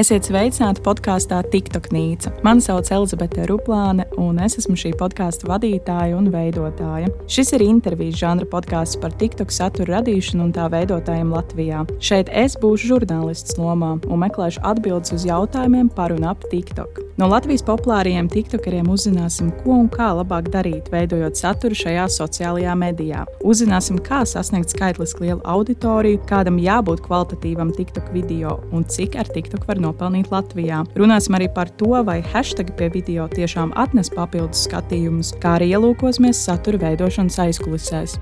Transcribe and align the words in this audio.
Esiet 0.00 0.24
sveicināti 0.24 0.80
podkāstā 0.80 1.42
TikTok 1.52 1.90
Nīca. 1.92 2.30
Mani 2.46 2.62
sauc 2.64 2.88
Elizabete 2.94 3.42
Ruplāne, 3.50 4.06
un 4.22 4.38
es 4.40 4.54
esmu 4.56 4.72
šī 4.78 4.94
podkāstu 4.96 5.50
vadītāja 5.50 6.16
un 6.16 6.30
veidotāja. 6.32 7.10
Šis 7.28 7.52
ir 7.58 7.66
intervijas 7.66 8.16
žanra 8.22 8.48
podkāsts 8.48 8.96
par 9.02 9.12
TikTok 9.20 9.52
satura 9.52 9.98
radīšanu 9.98 10.46
un 10.46 10.54
tā 10.56 10.70
veidotājiem 10.72 11.34
Latvijā. 11.34 11.82
Šeit 12.00 12.32
es 12.32 12.56
būšu 12.62 12.94
žurnālists 12.94 13.60
lomā 13.60 13.98
un 14.06 14.24
meklēšu 14.24 14.64
atbildes 14.72 15.12
uz 15.18 15.28
jautājumiem 15.28 15.92
par 15.92 16.16
un 16.16 16.30
ap 16.32 16.48
TikTok. 16.48 17.02
No 17.20 17.28
Latvijas 17.28 17.60
populārajiem 17.68 18.30
TikTokeriem 18.32 18.86
uzzināsim, 18.88 19.50
ko 19.60 19.74
un 19.82 19.90
kā 19.92 20.06
labāk 20.16 20.46
darīt, 20.54 20.88
veidojot 20.88 21.36
saturu 21.36 21.76
šajā 21.76 22.06
sociālajā 22.14 22.72
medijā. 22.80 23.26
Uzzināsim, 23.44 23.98
kā 24.00 24.22
sasniegt 24.24 24.72
skaitliski 24.72 25.26
lielu 25.26 25.44
auditoriju, 25.44 26.22
kādam 26.30 26.56
jābūt 26.62 27.04
kvalitatīvam 27.04 27.74
TikTok 27.76 28.08
video 28.16 28.56
un 28.72 28.88
cik 28.88 29.20
ar 29.20 29.28
TikTok 29.28 29.68
var 29.68 29.82
nopelnīt 29.90 30.32
Latvijā. 30.32 30.84
Runāsim 30.98 31.36
arī 31.38 31.50
par 31.52 31.70
to, 31.76 31.92
vai 32.06 32.20
hashtag 32.32 32.72
pie 32.78 32.90
video 32.94 33.28
tiešām 33.30 33.74
atnes 33.76 34.12
papildus 34.14 34.64
skatījumus, 34.70 35.34
kā 35.42 35.58
arī 35.58 35.74
ielūkosimies 35.74 36.46
satura 36.46 36.80
veidošanas 36.86 37.42
aizkulisēs. 37.48 38.18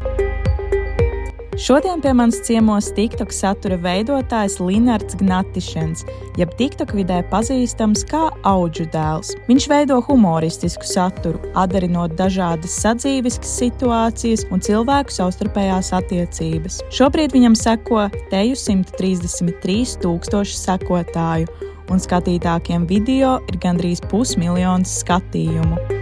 Šodien 1.59 1.98
pie 1.98 2.12
manis 2.15 2.37
ciemos 2.47 2.87
TikTok 2.95 3.33
satura 3.35 3.75
veidotājs 3.83 4.61
Linards 4.62 5.17
Gnatišens, 5.19 6.05
jeb 6.39 6.53
TikTok 6.55 6.93
vidē 6.95 7.17
pazīstams 7.33 8.05
kā 8.07 8.29
auģu 8.47 8.87
dēls. 8.93 9.33
Viņš 9.48 9.67
veido 9.73 9.98
humoristisku 10.07 10.87
saturu, 10.87 11.43
atdarinot 11.59 12.15
dažādas 12.15 12.79
sadzīves 12.79 13.41
situācijas 13.43 14.47
un 14.55 14.62
cilvēku 14.62 15.19
savstarpējās 15.19 15.91
attiecības. 15.98 16.79
Šobrīd 16.95 17.34
viņam 17.34 17.59
seko 17.59 18.06
teju 18.31 18.55
133 18.55 19.98
tūkstoši 20.06 20.59
sekotāju, 20.62 21.51
un 21.91 22.06
skatītākiem 22.06 22.87
video 22.87 23.41
ir 23.50 23.59
gandrīz 23.59 24.06
pusmiljons 24.06 25.00
skatījumu. 25.03 25.97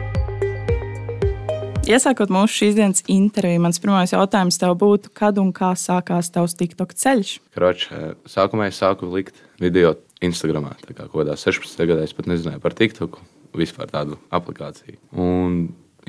Iesākot 1.87 2.33
mūsu 2.34 2.51
šīs 2.51 2.75
dienas 2.75 3.05
interviju, 3.06 3.61
mans 3.62 3.79
pirmais 3.79 4.11
jautājums 4.11 4.56
tev 4.59 4.73
būtu, 4.81 5.12
kad 5.15 5.37
un 5.39 5.53
kā 5.55 5.69
sākās 5.79 6.33
tavs 6.34 6.56
TikTok 6.59 6.97
ceļš? 6.98 7.31
Kroč, 7.55 7.84
sākumā 8.27 8.67
es 8.73 8.81
sāku 8.83 9.06
likt 9.12 9.39
video 9.62 9.92
Instagram. 10.19 10.67
Tā 10.83 10.91
kā 10.91 11.05
kaut 11.05 11.20
kādā 11.20 11.37
16. 11.39 11.79
gadā 11.87 12.03
es 12.03 12.17
pat 12.17 12.27
nezināju 12.27 12.59
par 12.64 12.75
TikToku, 12.75 13.23
vispār 13.55 13.92
tādu 13.95 14.19
aplikāciju. 14.34 14.98
Un 15.14 15.61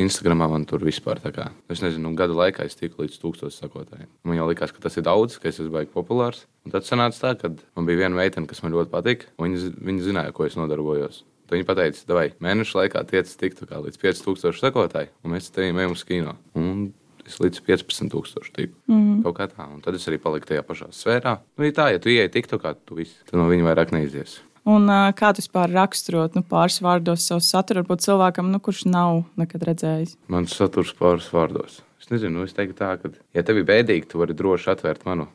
Instagramā 0.02 0.50
man 0.50 0.66
tur 0.66 0.82
vispār 0.82 1.22
tā 1.22 1.30
kā, 1.36 1.52
es 1.70 1.86
nezinu, 1.86 2.16
gada 2.18 2.34
laikā 2.42 2.66
es 2.66 2.78
tiku 2.82 3.06
līdz 3.06 3.22
tūkstošiem 3.22 3.60
sakotājiem. 3.62 4.10
Man 4.26 4.42
jau 4.42 4.50
likās, 4.50 4.74
ka 4.74 4.82
tas 4.82 4.98
ir 4.98 5.06
daudz, 5.06 5.38
ka 5.38 5.52
es 5.52 5.62
esmu 5.62 5.78
baigi 5.78 5.94
populārs. 5.94 6.48
Un 6.66 6.74
tad 6.74 6.90
sanāca 6.90 7.22
tā, 7.22 7.38
ka 7.38 7.54
man 7.78 7.86
bija 7.86 8.08
viena 8.08 8.18
meitene, 8.18 8.50
kas 8.50 8.66
man 8.66 8.74
ļoti 8.74 8.94
patika, 8.98 9.30
viņa, 9.38 9.76
viņa 9.78 10.10
zināja, 10.10 10.34
ko 10.34 10.50
es 10.50 10.58
nodarbojos. 10.58 11.22
Tad 11.48 11.56
viņi 11.56 11.76
teica, 11.80 12.14
vai 12.14 12.28
mēneša 12.44 12.80
laikā 12.82 13.04
tiec 13.08 13.30
tiktu 13.40 13.68
līdz 13.72 14.00
5000 14.02 14.60
sekotāji, 14.60 15.12
un 15.24 15.32
mēs 15.32 15.48
te 15.56 15.64
ejam 15.64 15.94
uz 15.96 16.04
kino. 16.04 16.36
Un 16.60 16.90
es 17.28 17.38
līdz 17.44 17.62
15,000 17.68 18.52
tiku. 18.56 18.76
Mm 18.88 18.98
-hmm. 18.98 19.24
Kaut 19.24 19.38
kā 19.38 19.48
tā. 19.48 19.68
Un 19.74 19.82
tad 19.82 19.96
es 19.96 20.08
arī 20.08 20.18
paliku 20.18 20.48
tajā 20.48 20.64
pašā 20.64 20.92
sfērā. 20.92 21.38
Nu, 21.58 21.72
tā, 21.72 21.92
ja 21.92 22.00
tu 22.00 22.10
ieej 22.10 22.30
tiktu 22.32 22.60
kā 22.60 22.76
tu 22.86 22.96
viss, 22.96 23.24
tad 23.26 23.40
no 23.40 23.48
viņa 23.50 23.64
vairāk 23.64 23.92
neizies. 23.92 24.42
Un, 24.66 24.88
kā 25.16 25.34
tu 25.34 25.42
vispār 25.42 25.72
raksturot 25.72 26.36
nu, 26.36 26.42
pāris 26.44 26.82
vārdos 26.82 27.28
savu 27.28 27.40
saturu, 27.40 27.82
varbūt 27.82 28.04
cilvēkam, 28.04 28.52
nu, 28.52 28.60
kurš 28.60 28.86
nav 28.86 29.24
nekad 29.38 29.64
redzējis? 29.64 30.18
Mans 30.28 30.56
saturs 30.56 30.94
pāris 30.94 31.30
vārdos. 31.32 31.82
Es 32.02 32.10
nezinu, 32.10 32.40
nu, 32.40 32.44
es 32.44 32.54
teiktu 32.54 32.76
tā, 32.76 32.98
ka, 33.00 33.10
ja 33.34 33.44
tev 33.44 33.58
ir 33.58 33.64
bēdīgi, 33.64 34.08
tu 34.12 34.20
vari 34.20 34.34
droši 34.34 34.70
atvērt 34.74 35.06
manu 35.06 35.28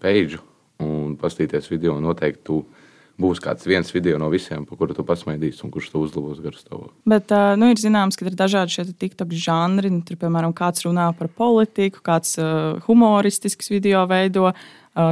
page 0.00 0.38
un 0.80 1.16
paskatīties 1.20 1.70
video. 1.70 2.00
Noteikti 2.00 2.42
tu 2.44 2.64
būs 3.20 3.42
kāds 3.44 3.66
viens 3.68 3.92
video 3.92 4.18
no 4.20 4.30
visiem, 4.32 4.64
par 4.66 4.80
kuru 4.80 4.96
tu 4.96 5.04
pasmaidīsi 5.06 5.64
un 5.66 5.72
kurš 5.74 5.90
tu 5.92 6.02
uzlabos 6.06 6.40
garu 6.42 6.58
stāvokli. 6.58 6.94
Bet 7.12 7.32
nu, 7.60 7.70
ir 7.70 7.80
zināms, 7.80 8.18
ka 8.18 8.26
ir 8.26 8.36
dažādi 8.38 8.74
šie 8.74 8.86
TikTok 8.90 9.34
žanri. 9.36 9.92
Nu, 9.92 10.00
tur, 10.06 10.18
piemēram, 10.20 10.54
kāds 10.56 10.86
runā 10.86 11.10
par 11.18 11.28
politiku, 11.28 12.02
kāds 12.06 12.34
humoristisks 12.88 13.70
video 13.72 14.06
veido, 14.10 14.50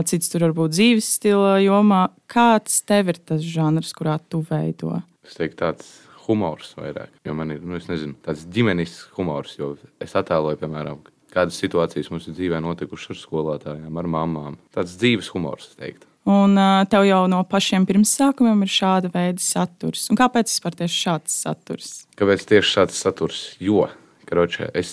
cits 0.08 0.32
tur 0.32 0.48
varbūt 0.48 0.74
dzīves 0.74 1.12
stila 1.18 1.58
jomā. 1.62 2.08
Kāds 2.30 2.80
tev 2.88 3.12
ir 3.12 3.20
tas 3.20 3.44
žanrs, 3.44 3.92
kurā 3.96 4.18
tu 4.28 4.42
veido? 4.48 4.98
Es 5.28 5.36
teiktu, 5.38 5.60
tāds 5.60 5.92
humors 6.26 6.74
vairāk. 6.76 7.14
Jo 7.24 7.36
man 7.36 7.54
ir, 7.54 7.62
nu, 7.64 7.78
nezinu, 7.78 8.16
tāds 8.24 8.42
ģimenes 8.52 8.98
humors, 9.16 9.54
jo 9.60 9.74
es 10.02 10.12
attēloju, 10.18 10.60
piemēram, 10.60 11.00
kādas 11.32 11.56
situācijas 11.60 12.10
mums 12.12 12.28
ir 12.28 12.36
dzīvē 12.36 12.60
notikušas 12.64 13.14
ar 13.14 13.20
skolotājiem, 13.22 14.00
ar 14.00 14.08
mamām. 14.12 14.58
Tāds 14.74 14.96
dzīves 15.00 15.30
humors, 15.32 15.70
es 15.72 15.80
teiktu. 15.80 16.08
Un 16.28 16.58
uh, 16.60 16.82
tev 16.90 17.06
jau 17.08 17.22
no 17.30 17.40
pašiem 17.48 17.86
pirmsākumiem 17.88 18.66
ir 18.66 18.72
šāda 18.72 19.10
veida 19.14 19.40
saturs. 19.40 20.08
Un 20.12 20.18
kāpēc 20.20 20.50
vispār 20.50 20.76
tieši 20.82 20.98
šāds 21.06 21.38
saturs? 21.46 21.92
Kāpēc 22.20 22.44
tieši 22.50 22.74
šāds 22.74 22.98
saturs? 23.00 23.44
Jo, 23.64 23.86
karoče, 24.28 24.68
es 24.76 24.92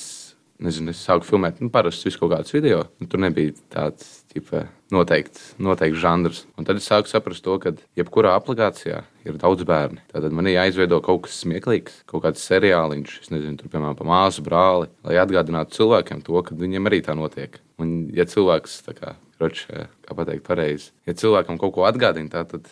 nezinu, 0.63 0.93
es 0.95 1.01
sāku 1.03 1.27
filmēt, 1.27 1.59
nu, 1.59 1.71
parasti 1.73 2.07
visu 2.07 2.21
kaut 2.21 2.31
kādus 2.37 2.55
video. 2.55 2.85
Tur 3.11 3.19
nebija 3.25 3.55
tāds 3.73 4.24
ķipa, 4.35 4.65
noteikts, 4.93 5.53
noteikts 5.63 6.01
žanrs. 6.01 6.43
Un 6.59 6.67
tad 6.67 6.79
es 6.79 6.87
sāku 6.89 7.09
saprast 7.09 7.43
to, 7.45 7.55
ka 7.63 7.73
jebkurā 7.97 8.35
aplikācijā 8.35 9.01
ir 9.25 9.39
daudz 9.41 9.65
bērnu. 9.67 10.03
Tad 10.11 10.27
man 10.35 10.49
ir 10.49 10.57
jāizveido 10.57 10.99
kaut 11.05 11.25
kas 11.25 11.39
smieklīgs, 11.45 12.01
kaut 12.09 12.25
kāds 12.25 12.43
seriāliņš, 12.49 13.19
es 13.23 13.31
nezinu, 13.33 13.57
tur, 13.61 13.71
piemēram, 13.71 13.97
par 13.99 14.09
māsu 14.09 14.43
brāli, 14.45 14.91
lai 15.07 15.19
atgādinātu 15.23 15.79
cilvēkiem 15.79 16.23
to, 16.27 16.41
ka 16.45 16.57
viņiem 16.59 16.91
arī 16.91 17.01
tā 17.05 17.15
notiek. 17.17 17.59
Un, 17.81 17.95
ja 18.15 18.27
cilvēks 18.29 18.81
kā, 18.95 19.15
Roč, 19.41 19.65
kā 19.67 20.15
pateikt, 20.15 20.45
pareizi. 20.47 20.93
Ja 21.07 21.15
cilvēkam 21.17 21.59
kaut 21.59 21.73
ko 21.75 21.87
atgādina, 21.87 22.31
tā, 22.31 22.45
tad 22.47 22.69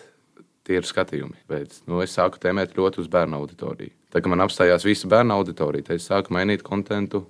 tie 0.64 0.80
ir 0.80 0.88
skatījumi. 0.88 1.42
Bet, 1.52 1.82
nu, 1.92 2.00
es 2.04 2.16
sāku 2.16 2.40
tēmēt 2.40 2.78
ļoti 2.78 3.04
uz 3.04 3.10
bērnu 3.12 3.42
auditoriju. 3.42 3.92
Tā 4.14 4.22
kā 4.24 4.32
man 4.32 4.46
apstājās 4.46 4.88
visa 4.88 5.10
bērnu 5.12 5.36
auditorija, 5.36 5.90
tad 5.90 6.00
es 6.00 6.08
sāku 6.08 6.36
mainīt 6.36 6.64
kontentu 6.64 7.26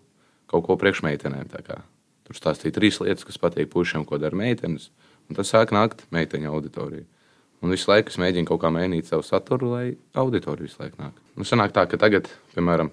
kaut 0.52 0.68
ko 0.68 0.78
priekšmeitenēm. 0.78 1.50
Tur 2.28 2.38
stāstīja 2.38 2.78
trīs 2.78 3.00
lietas, 3.04 3.26
kas 3.28 3.40
patīk 3.42 3.72
puišiem, 3.74 4.06
ko 4.08 4.20
dara 4.22 4.38
meitenes. 4.38 4.90
Un 5.30 5.38
tas 5.38 5.52
sāk 5.52 5.74
nākt 5.76 6.06
meiteņu 6.16 6.52
auditoriju. 6.52 7.06
Un 7.64 7.72
visu 7.72 7.88
laiku 7.88 8.12
es 8.12 8.20
mēģinu 8.20 8.48
kaut 8.50 8.60
kā 8.60 8.72
mainīt 8.76 9.08
savu 9.08 9.24
saturu, 9.24 9.72
lai 9.72 9.86
auditorija 10.20 10.68
visu 10.68 10.82
laiku 10.82 11.00
nāk. 11.00 11.20
Nu, 11.40 11.48
sanāk 11.48 11.72
tā, 11.76 11.86
ka 11.88 12.00
tagad, 12.00 12.28
piemēram, 12.56 12.90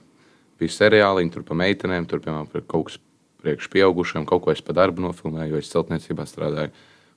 bija 0.60 0.76
seriāliņi 0.76 1.34
tur 1.34 1.46
par 1.46 1.58
meitenēm, 1.58 2.06
tur, 2.10 2.22
piemēram, 2.22 2.46
par 2.52 2.62
kaut 2.70 2.90
kas 2.90 3.00
priekš 3.42 3.70
pieaugušiem, 3.72 4.26
kaut 4.28 4.44
ko 4.44 4.54
es 4.54 4.62
pa 4.62 4.76
darbu 4.76 5.02
nofilmēju, 5.02 5.56
jo 5.56 5.62
es 5.62 5.72
celtniecībā 5.72 6.26
strādāju. 6.28 6.70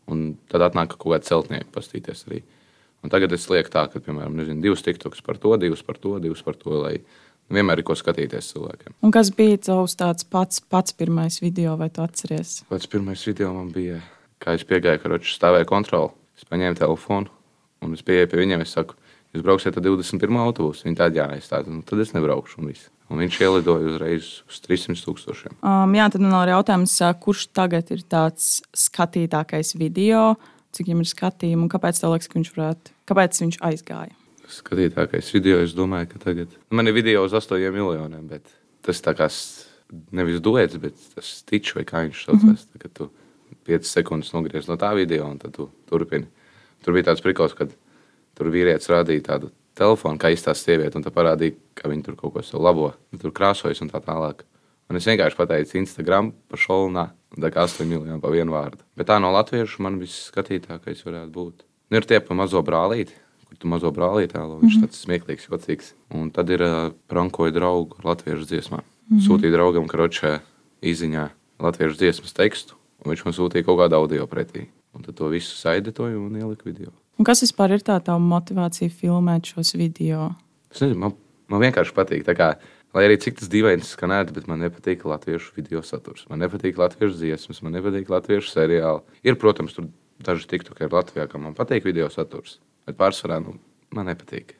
Un 0.09 0.33
tad 0.51 0.65
atnāk 0.65 0.95
kaut 0.95 1.11
kāda 1.13 1.29
celtnieka 1.29 1.69
pastīties 1.75 2.25
arī. 2.27 2.41
Un 3.03 3.11
tagad 3.11 3.35
es 3.35 3.45
lieku 3.51 3.71
tā, 3.71 3.85
ka, 3.91 4.01
piemēram, 4.03 4.33
nezinu, 4.39 4.63
divus 4.63 4.83
tiktokus 4.83 5.21
par 5.23 5.37
to, 5.43 5.53
divus 5.59 5.83
par 5.85 5.99
to, 5.99 6.15
divus 6.23 6.41
par 6.43 6.57
to, 6.59 6.73
lai 6.79 6.95
vienmēr 7.55 7.81
ir 7.81 7.87
ko 7.87 7.95
skatīties 7.97 8.51
cilvēkiem. 8.53 8.97
Un 9.05 9.13
kas 9.13 9.31
bija 9.35 9.59
tavs 9.69 9.97
tāds 9.99 10.25
pats, 10.25 10.61
pats 10.61 10.95
pirmais 10.97 11.39
video, 11.43 11.77
vai 11.79 11.89
tu 11.93 12.03
atceries? 12.03 12.61
Pats 12.69 12.89
pirmais 12.89 13.23
video 13.29 13.53
man 13.55 13.71
bija, 13.75 14.01
kā 14.43 14.57
es 14.57 14.65
piegāju, 14.67 15.01
ka 15.03 15.13
roču 15.13 15.33
stāvēja 15.33 15.69
kontroli. 15.69 16.13
Es 16.37 16.47
paņēmu 16.49 16.79
telefonu 16.79 17.29
un 17.83 17.93
es 17.97 18.03
pieeju 18.05 18.31
pie 18.31 18.39
viņiem, 18.41 18.63
es 18.63 18.73
saku, 18.75 18.97
jūs 19.33 19.43
brauksiet 19.45 19.77
ar 19.77 19.85
21. 19.85 20.39
autobusu. 20.45 20.87
Viņi 20.87 20.99
tādi, 20.99 21.19
jā, 21.21 21.27
es 21.37 21.49
tādu, 21.51 21.73
nu, 21.75 21.83
tad 21.87 22.01
es 22.03 22.13
nebraukšu 22.15 22.61
un 22.61 22.71
viss. 22.71 22.89
Un 23.11 23.19
viņš 23.21 23.37
ielidoja 23.43 23.91
uzreiz 23.91 24.29
uz 24.47 24.61
300 24.63 25.03
tūkstošiem. 25.05 25.59
Um, 25.59 25.93
jā, 25.97 26.07
tad 26.13 26.23
man 26.23 26.37
ir 26.45 26.53
jautājums, 26.55 26.95
kurš 27.21 27.47
tagad 27.53 27.91
ir 27.93 28.01
tāds 28.09 28.63
skatītākais 28.85 29.75
video, 29.77 30.33
cik 30.73 30.89
viņam 30.89 31.03
ir 31.03 31.11
skatījumi 31.11 31.65
un 31.67 31.71
kāpēc 31.73 32.01
liekas, 32.07 32.31
ka 32.31 32.39
viņš 32.39 32.53
varētu, 32.55 32.95
kāpēc 33.11 33.41
viņš 33.43 33.59
aizgāja? 33.69 34.15
Skatītākais 34.49 35.31
video, 35.33 35.61
es 35.63 35.73
domāju, 35.75 36.09
ka 36.13 36.19
tagad 36.19 36.51
man 36.69 36.87
ir 36.87 36.95
video 36.95 37.23
uz 37.23 37.33
8 37.33 37.71
miljoniem, 37.71 38.27
bet 38.27 38.49
tas 38.83 38.99
tā 39.01 39.13
kā 39.15 39.29
nevis 40.11 40.41
duets, 40.43 40.77
bet 40.81 40.97
tas 41.15 41.33
tičs 41.47 41.75
vai 41.77 41.85
kā 41.87 42.03
viņš 42.07 42.25
saucās. 42.25 42.43
Mm 42.43 42.55
-hmm. 42.55 42.81
Tad 42.81 42.93
tu 42.93 43.09
5 43.65 43.83
sekundes 43.87 44.33
nogriez 44.33 44.67
no 44.67 44.75
tā 44.75 44.93
video 44.95 45.27
un 45.29 45.37
tad 45.37 45.53
tu 45.53 45.69
turpini. 45.89 46.27
Tur 46.83 46.93
bija 46.93 47.03
tāds 47.03 47.21
prikals, 47.21 47.53
kad 47.53 47.71
tur 48.35 48.47
vīrietis 48.47 48.89
rādīja 48.89 49.21
tādu 49.21 49.51
telefonu, 49.75 50.17
kā 50.17 50.31
izstāsta 50.33 50.69
sieviete, 50.69 50.97
un 50.97 51.03
tā 51.03 51.11
parādīja, 51.11 51.55
ka 51.75 51.89
viņi 51.89 52.03
tur 52.03 52.15
kaut 52.15 52.33
ko 52.33 52.41
savu 52.41 52.63
labo, 52.63 52.93
tur 53.21 53.31
krāsojas 53.31 53.81
un 53.81 53.89
tā 53.89 54.01
tālāk. 54.03 54.43
Un 54.89 54.99
es 54.99 55.05
vienkārši 55.05 55.37
pateicu 55.39 55.77
Instagram 55.77 56.33
par 56.49 56.59
šolnā, 56.59 57.09
tā 57.39 57.49
kā 57.49 57.63
8 57.63 57.85
miljonu 57.85 58.19
pa 58.21 58.29
vienu 58.29 58.51
vārdu. 58.51 58.83
Bet 58.97 59.07
tā 59.07 59.19
no 59.21 59.31
latviešu 59.31 59.81
man 59.81 59.99
viss 59.99 60.29
skatītākais 60.31 61.05
varētu 61.05 61.31
būt. 61.31 61.63
Nu, 61.89 61.97
ir 61.97 62.05
tie 62.05 62.19
pa 62.19 62.33
mazo 62.33 62.61
brālīti, 62.61 63.15
tu 63.59 63.69
mazo 63.71 63.91
brālīti 63.93 64.33
tēlo, 64.33 64.59
viņš 64.61 64.75
mm 64.75 64.79
-hmm. 64.79 64.87
tāds 64.87 65.03
smieklīgs, 65.05 65.47
jocīgs. 65.49 65.93
Un 66.13 66.31
tad 66.31 66.49
ir 66.49 66.61
uh, 66.61 66.91
prankoja 67.07 67.51
draugu 67.51 67.97
latviešu 68.03 68.45
dziesmā. 68.45 68.79
Mm 68.79 69.17
-hmm. 69.17 69.25
Sūtīja 69.27 69.51
draugam 69.51 69.87
karočē 69.87 70.39
izziņā 70.81 71.29
latviešu 71.59 71.97
dziesmas 71.97 72.33
tekstu, 72.33 72.75
un 73.03 73.11
viņš 73.11 73.25
man 73.25 73.33
sūtīja 73.33 73.65
kaut 73.65 73.79
kādu 73.79 73.95
audio 73.95 74.27
pretī. 74.27 74.67
Un 74.93 75.01
tad 75.01 75.15
to 75.15 75.27
visu 75.27 75.55
saidetoju 75.57 76.25
un 76.25 76.35
ieliku 76.35 76.65
video. 76.65 76.91
Un 77.17 77.25
kas 77.25 77.41
vispār 77.41 77.73
ir 77.73 77.81
tā 77.81 77.99
tā 78.01 78.17
motivācija 78.19 78.89
filmēt 78.89 79.45
šos 79.45 79.73
video? 79.73 80.33
Es 80.71 80.81
nezinu, 80.81 80.99
man, 80.99 81.13
man 81.47 81.61
vienkārši 81.61 81.93
patīk. 81.93 82.25
Kā, 82.37 82.55
lai 82.93 83.05
arī 83.05 83.17
cik 83.17 83.39
tas 83.39 83.49
dīvaini 83.49 83.85
skanētu, 83.85 84.33
bet 84.33 84.47
man 84.47 84.59
nepatīk 84.59 85.05
latviešu 85.05 85.53
video 85.55 85.81
saturs. 85.81 86.25
Man 86.29 86.39
nepatīk 86.39 86.77
latviešu 86.77 87.17
dziesmas, 87.17 87.61
man 87.61 87.73
nepatīk 87.73 88.09
latviešu 88.09 88.49
seriāli. 88.49 89.01
Ir, 89.23 89.35
protams, 89.35 89.73
tur 89.73 89.89
daži 90.23 90.47
tiktu, 90.47 90.75
ka 90.77 90.87
ir 90.87 90.93
Latvijā, 90.93 91.27
kam 91.29 91.45
man 91.47 91.57
patīk 91.57 91.85
video 91.85 92.09
saturs. 92.13 92.59
Bet 92.87 92.99
pārsvarā 92.99 93.39
nu, 93.43 93.57
man 93.95 94.09
nepatīk. 94.11 94.57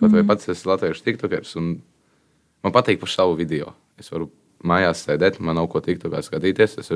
Kaut 0.00 0.10
mm. 0.10 0.18
vai 0.18 0.28
pats 0.32 0.50
esmu 0.52 0.74
latviešu 0.74 1.04
tiktokers, 1.06 1.56
un 1.60 1.74
man 2.64 2.74
patīk 2.74 3.00
par 3.00 3.12
savu 3.12 3.36
video. 3.38 3.72
Es 4.00 4.10
varu 4.12 4.30
mājās 4.66 5.04
sēdēt, 5.06 5.40
man 5.40 5.58
nav 5.58 5.68
ko 5.72 5.82
tiktokā 5.84 6.22
skatīties. 6.24 6.78
Es 6.82 6.92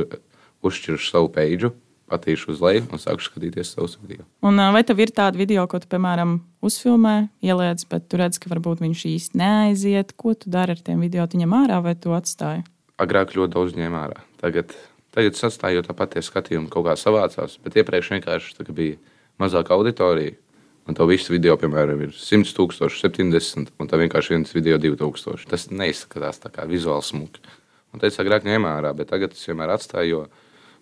uzšķiršu 0.66 1.10
savu 1.10 1.30
peidžu, 1.32 1.72
patīšu 2.10 2.52
uz 2.54 2.62
leju 2.62 2.84
un 2.94 3.02
sākšu 3.02 3.30
skatīties 3.30 3.72
savus 3.74 3.96
video. 4.00 4.24
Un, 4.46 4.60
vai 4.74 4.82
tev 4.86 5.00
ir 5.02 5.12
tāda 5.14 5.38
video, 5.38 5.66
ko 5.70 5.80
tu, 5.82 5.88
piemēram, 5.90 6.38
uzfilmē, 6.64 7.16
ieliec, 7.44 7.82
bet 7.90 8.08
tu 8.10 8.20
redz, 8.20 8.40
ka 8.42 8.50
varbūt 8.52 8.82
viņš 8.84 9.04
īsti 9.12 9.40
neaiziet? 9.40 10.14
Ko 10.18 10.34
tu 10.38 10.52
dari 10.52 10.76
ar 10.76 10.82
tiem 10.86 11.02
video? 11.04 11.26
Tu 11.26 11.40
ņem 11.42 11.56
ārā 11.64 11.80
vai 11.84 11.96
tu 11.98 12.14
atstāji? 12.16 12.64
Agrāk 13.02 13.34
ļoti 13.36 13.56
daudz 13.56 13.76
ņēmu 13.76 14.00
ārā. 14.00 14.22
Tagad, 14.40 14.72
tagad 15.14 15.36
sastājot 15.36 15.90
tāpat 15.90 16.14
tie 16.14 16.24
skatījumi 16.24 16.70
kaut 16.72 16.86
kā 16.88 16.96
savācās, 17.00 17.58
bet 17.64 17.76
iepriekš 17.82 18.14
vienkārši 18.14 18.70
bija 18.70 18.96
mazāka 19.42 19.76
auditorija. 19.76 20.38
Un 20.86 20.94
tev 20.94 21.08
viss 21.10 21.30
video, 21.32 21.56
piemēram, 21.58 22.04
ir 22.06 22.12
100, 22.14 22.52
000, 22.54 22.90
70, 22.94 23.72
un 23.82 23.88
tā 23.90 23.98
vienkārši 23.98 24.36
viens 24.36 24.52
video 24.54 24.76
2000. 24.78 25.48
Tas 25.50 25.66
neizskatās 25.72 26.38
tā 26.42 26.52
kā 26.54 26.66
vizuāli 26.70 27.02
smuki. 27.02 27.42
Un 27.90 28.02
teicu, 28.02 28.20
agrāk 28.22 28.46
ņēmu 28.46 28.70
ārā, 28.70 28.92
bet 28.94 29.10
tagad 29.10 29.34
es 29.34 29.42
vienmēr 29.48 29.72
atstāju, 29.74 30.12
jo 30.12 30.20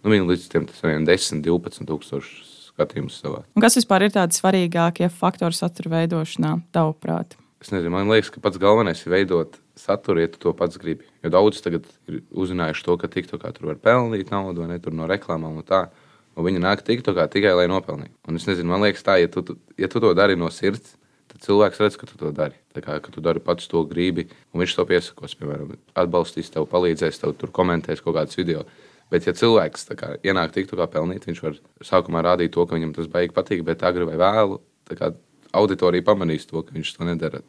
nu, 0.04 0.12
viņi 0.12 0.28
līdz 0.28 0.50
tiem 0.52 0.66
10, 1.08 1.40
12 1.46 1.88
tūkstošu 1.88 2.34
skatījumus 2.74 3.16
savā. 3.22 3.44
Un 3.56 3.64
kas 3.64 3.78
vispār 3.78 4.04
ir 4.04 4.12
tādi 4.12 4.36
svarīgākie 4.36 5.08
faktori 5.14 5.56
satura 5.56 5.94
veidošanā, 5.96 6.58
tavuprāt? 6.74 7.38
Es 7.64 7.70
nezinu, 7.72 7.94
man 7.94 8.10
liekas, 8.12 8.28
ka 8.34 8.42
pats 8.44 8.60
galvenais 8.60 9.00
ir 9.06 9.12
veidot 9.14 9.56
saturu, 9.78 10.20
ja 10.20 10.28
tu 10.28 10.42
to 10.42 10.52
pats 10.58 10.76
gribi. 10.80 11.06
Jo 11.24 11.32
daudz 11.32 11.62
tagad 11.64 11.86
ir 12.10 12.20
uzzinājuši 12.36 12.84
to, 12.84 12.96
ka 13.00 13.08
TikTokā 13.08 13.54
tur 13.56 13.70
var 13.72 13.80
pelnīt 13.80 14.34
naudu, 14.34 14.66
vai 14.66 14.74
ne 14.74 14.82
tur 14.84 14.92
no 14.92 15.08
reklāmām 15.08 15.62
un 15.62 15.64
tā. 15.64 15.86
Un 16.34 16.46
viņi 16.48 16.62
nāk 16.62 16.82
TikTokā 16.86 17.28
tikai 17.30 17.54
lai 17.54 17.66
nopelnītu. 17.70 18.14
Un 18.28 18.40
es 18.40 18.46
nezinu, 18.48 18.72
man 18.72 18.82
liekas, 18.82 19.04
tā, 19.06 19.18
ja 19.22 19.30
tu, 19.30 19.44
ja 19.78 19.90
tu 19.90 20.02
to 20.02 20.10
dari 20.18 20.34
no 20.38 20.50
sirds, 20.50 20.96
tad 21.30 21.44
cilvēks 21.46 21.82
redz, 21.82 21.98
ka 22.00 22.08
tu 22.10 22.18
to 22.18 22.32
dari. 22.34 22.58
Tā 22.74 22.82
kā 22.82 22.98
tu 23.06 23.22
dari 23.22 23.42
pats 23.42 23.70
to 23.70 23.84
gribi, 23.90 24.26
un 24.52 24.64
viņš 24.64 24.74
to 24.78 24.86
piesakos, 24.88 25.36
piemēram, 25.38 25.76
atbalstīs 25.98 26.50
tev, 26.54 26.66
palīdzēs 26.70 27.22
tev, 27.22 27.36
tur 27.38 27.54
komentēs 27.54 28.02
kaut 28.02 28.18
kādus 28.18 28.38
video. 28.40 28.64
Bet, 29.12 29.28
ja 29.28 29.34
cilvēks 29.36 29.90
kā, 29.98 30.14
ienāk 30.26 30.54
tiktu 30.54 30.78
kā 30.80 30.88
pelnīt, 30.90 31.26
viņš 31.28 31.42
var 31.44 31.58
sākumā 31.84 32.24
rādīt 32.24 32.54
to, 32.54 32.64
ka 32.66 32.74
viņam 32.74 32.94
tas 32.96 33.10
beigas 33.10 33.36
patīk, 33.36 33.62
bet 33.66 33.84
agri 33.86 34.08
vai 34.08 34.16
vēlu 34.18 34.58
kā, 34.90 35.12
auditorija 35.54 36.04
pamanīs 36.06 36.48
to, 36.50 36.62
ka 36.64 36.74
viņš 36.74 36.96
to 36.96 37.06
nedara 37.08 37.44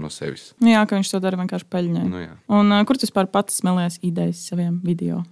no 0.00 0.10
sevis. 0.12 0.52
Jā, 0.62 0.84
ka 0.86 0.98
viņš 0.98 1.10
to 1.10 1.20
dara 1.24 1.38
vienkārši 1.40 1.66
peļņai. 1.72 2.06
Nu, 2.06 2.20
jā. 2.22 2.34
un, 2.52 2.70
uh, 2.70 2.84
kur 2.86 2.98
tu 2.98 3.08
vispār 3.08 3.26
pats 3.32 3.58
smēlies 3.58 3.98
idejas 4.06 4.42
saviem 4.50 4.78
video? 4.84 5.24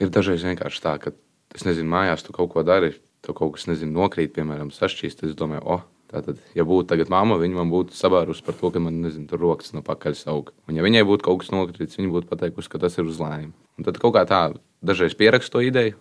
Ir 0.00 0.12
dažreiz 0.12 0.44
vienkārši 0.46 0.82
tā, 0.84 0.94
ka, 1.02 1.12
es 1.54 1.66
nezinu, 1.68 1.90
mājās 1.92 2.24
tu 2.26 2.34
kaut 2.34 2.50
ko 2.54 2.64
dari, 2.66 2.94
tu 3.22 3.34
kaut 3.36 3.54
kas, 3.56 3.68
nezinu, 3.70 3.94
nokrīt, 4.00 4.34
piemēram, 4.34 4.72
sašķīst. 4.74 5.26
Es 5.28 5.36
domāju, 5.38 5.62
oh, 5.76 5.84
Tātad, 6.06 6.38
ja 6.54 6.62
būtu 6.62 6.86
tagad 6.92 7.10
mamma, 7.10 7.34
viņa 7.40 7.56
man 7.58 7.70
būtu 7.72 7.96
sabārusi 7.98 8.44
par 8.46 8.54
to, 8.54 8.70
ka 8.70 8.78
man 8.78 9.00
nezinu, 9.02 9.26
tur 9.26 9.40
rokas 9.42 9.72
no 9.74 9.82
pakaļ 9.82 10.14
aug. 10.30 10.52
Un, 10.70 10.76
ja 10.78 10.84
viņai 10.86 11.02
būtu 11.08 11.26
kaut 11.26 11.40
kas 11.42 11.50
nokritis, 11.50 11.98
viņa 11.98 12.12
būtu 12.14 12.30
pateikusi, 12.30 12.70
ka 12.70 12.78
tas 12.78 12.94
ir 13.00 13.08
uz. 13.10 13.18
Un 13.18 13.86
tad 13.86 13.98
kaut 13.98 14.14
kā 14.14 14.22
tā, 14.28 14.42
dažreiz 14.86 15.16
pierakstu 15.18 15.58
to 15.58 15.64
ideju. 15.66 15.96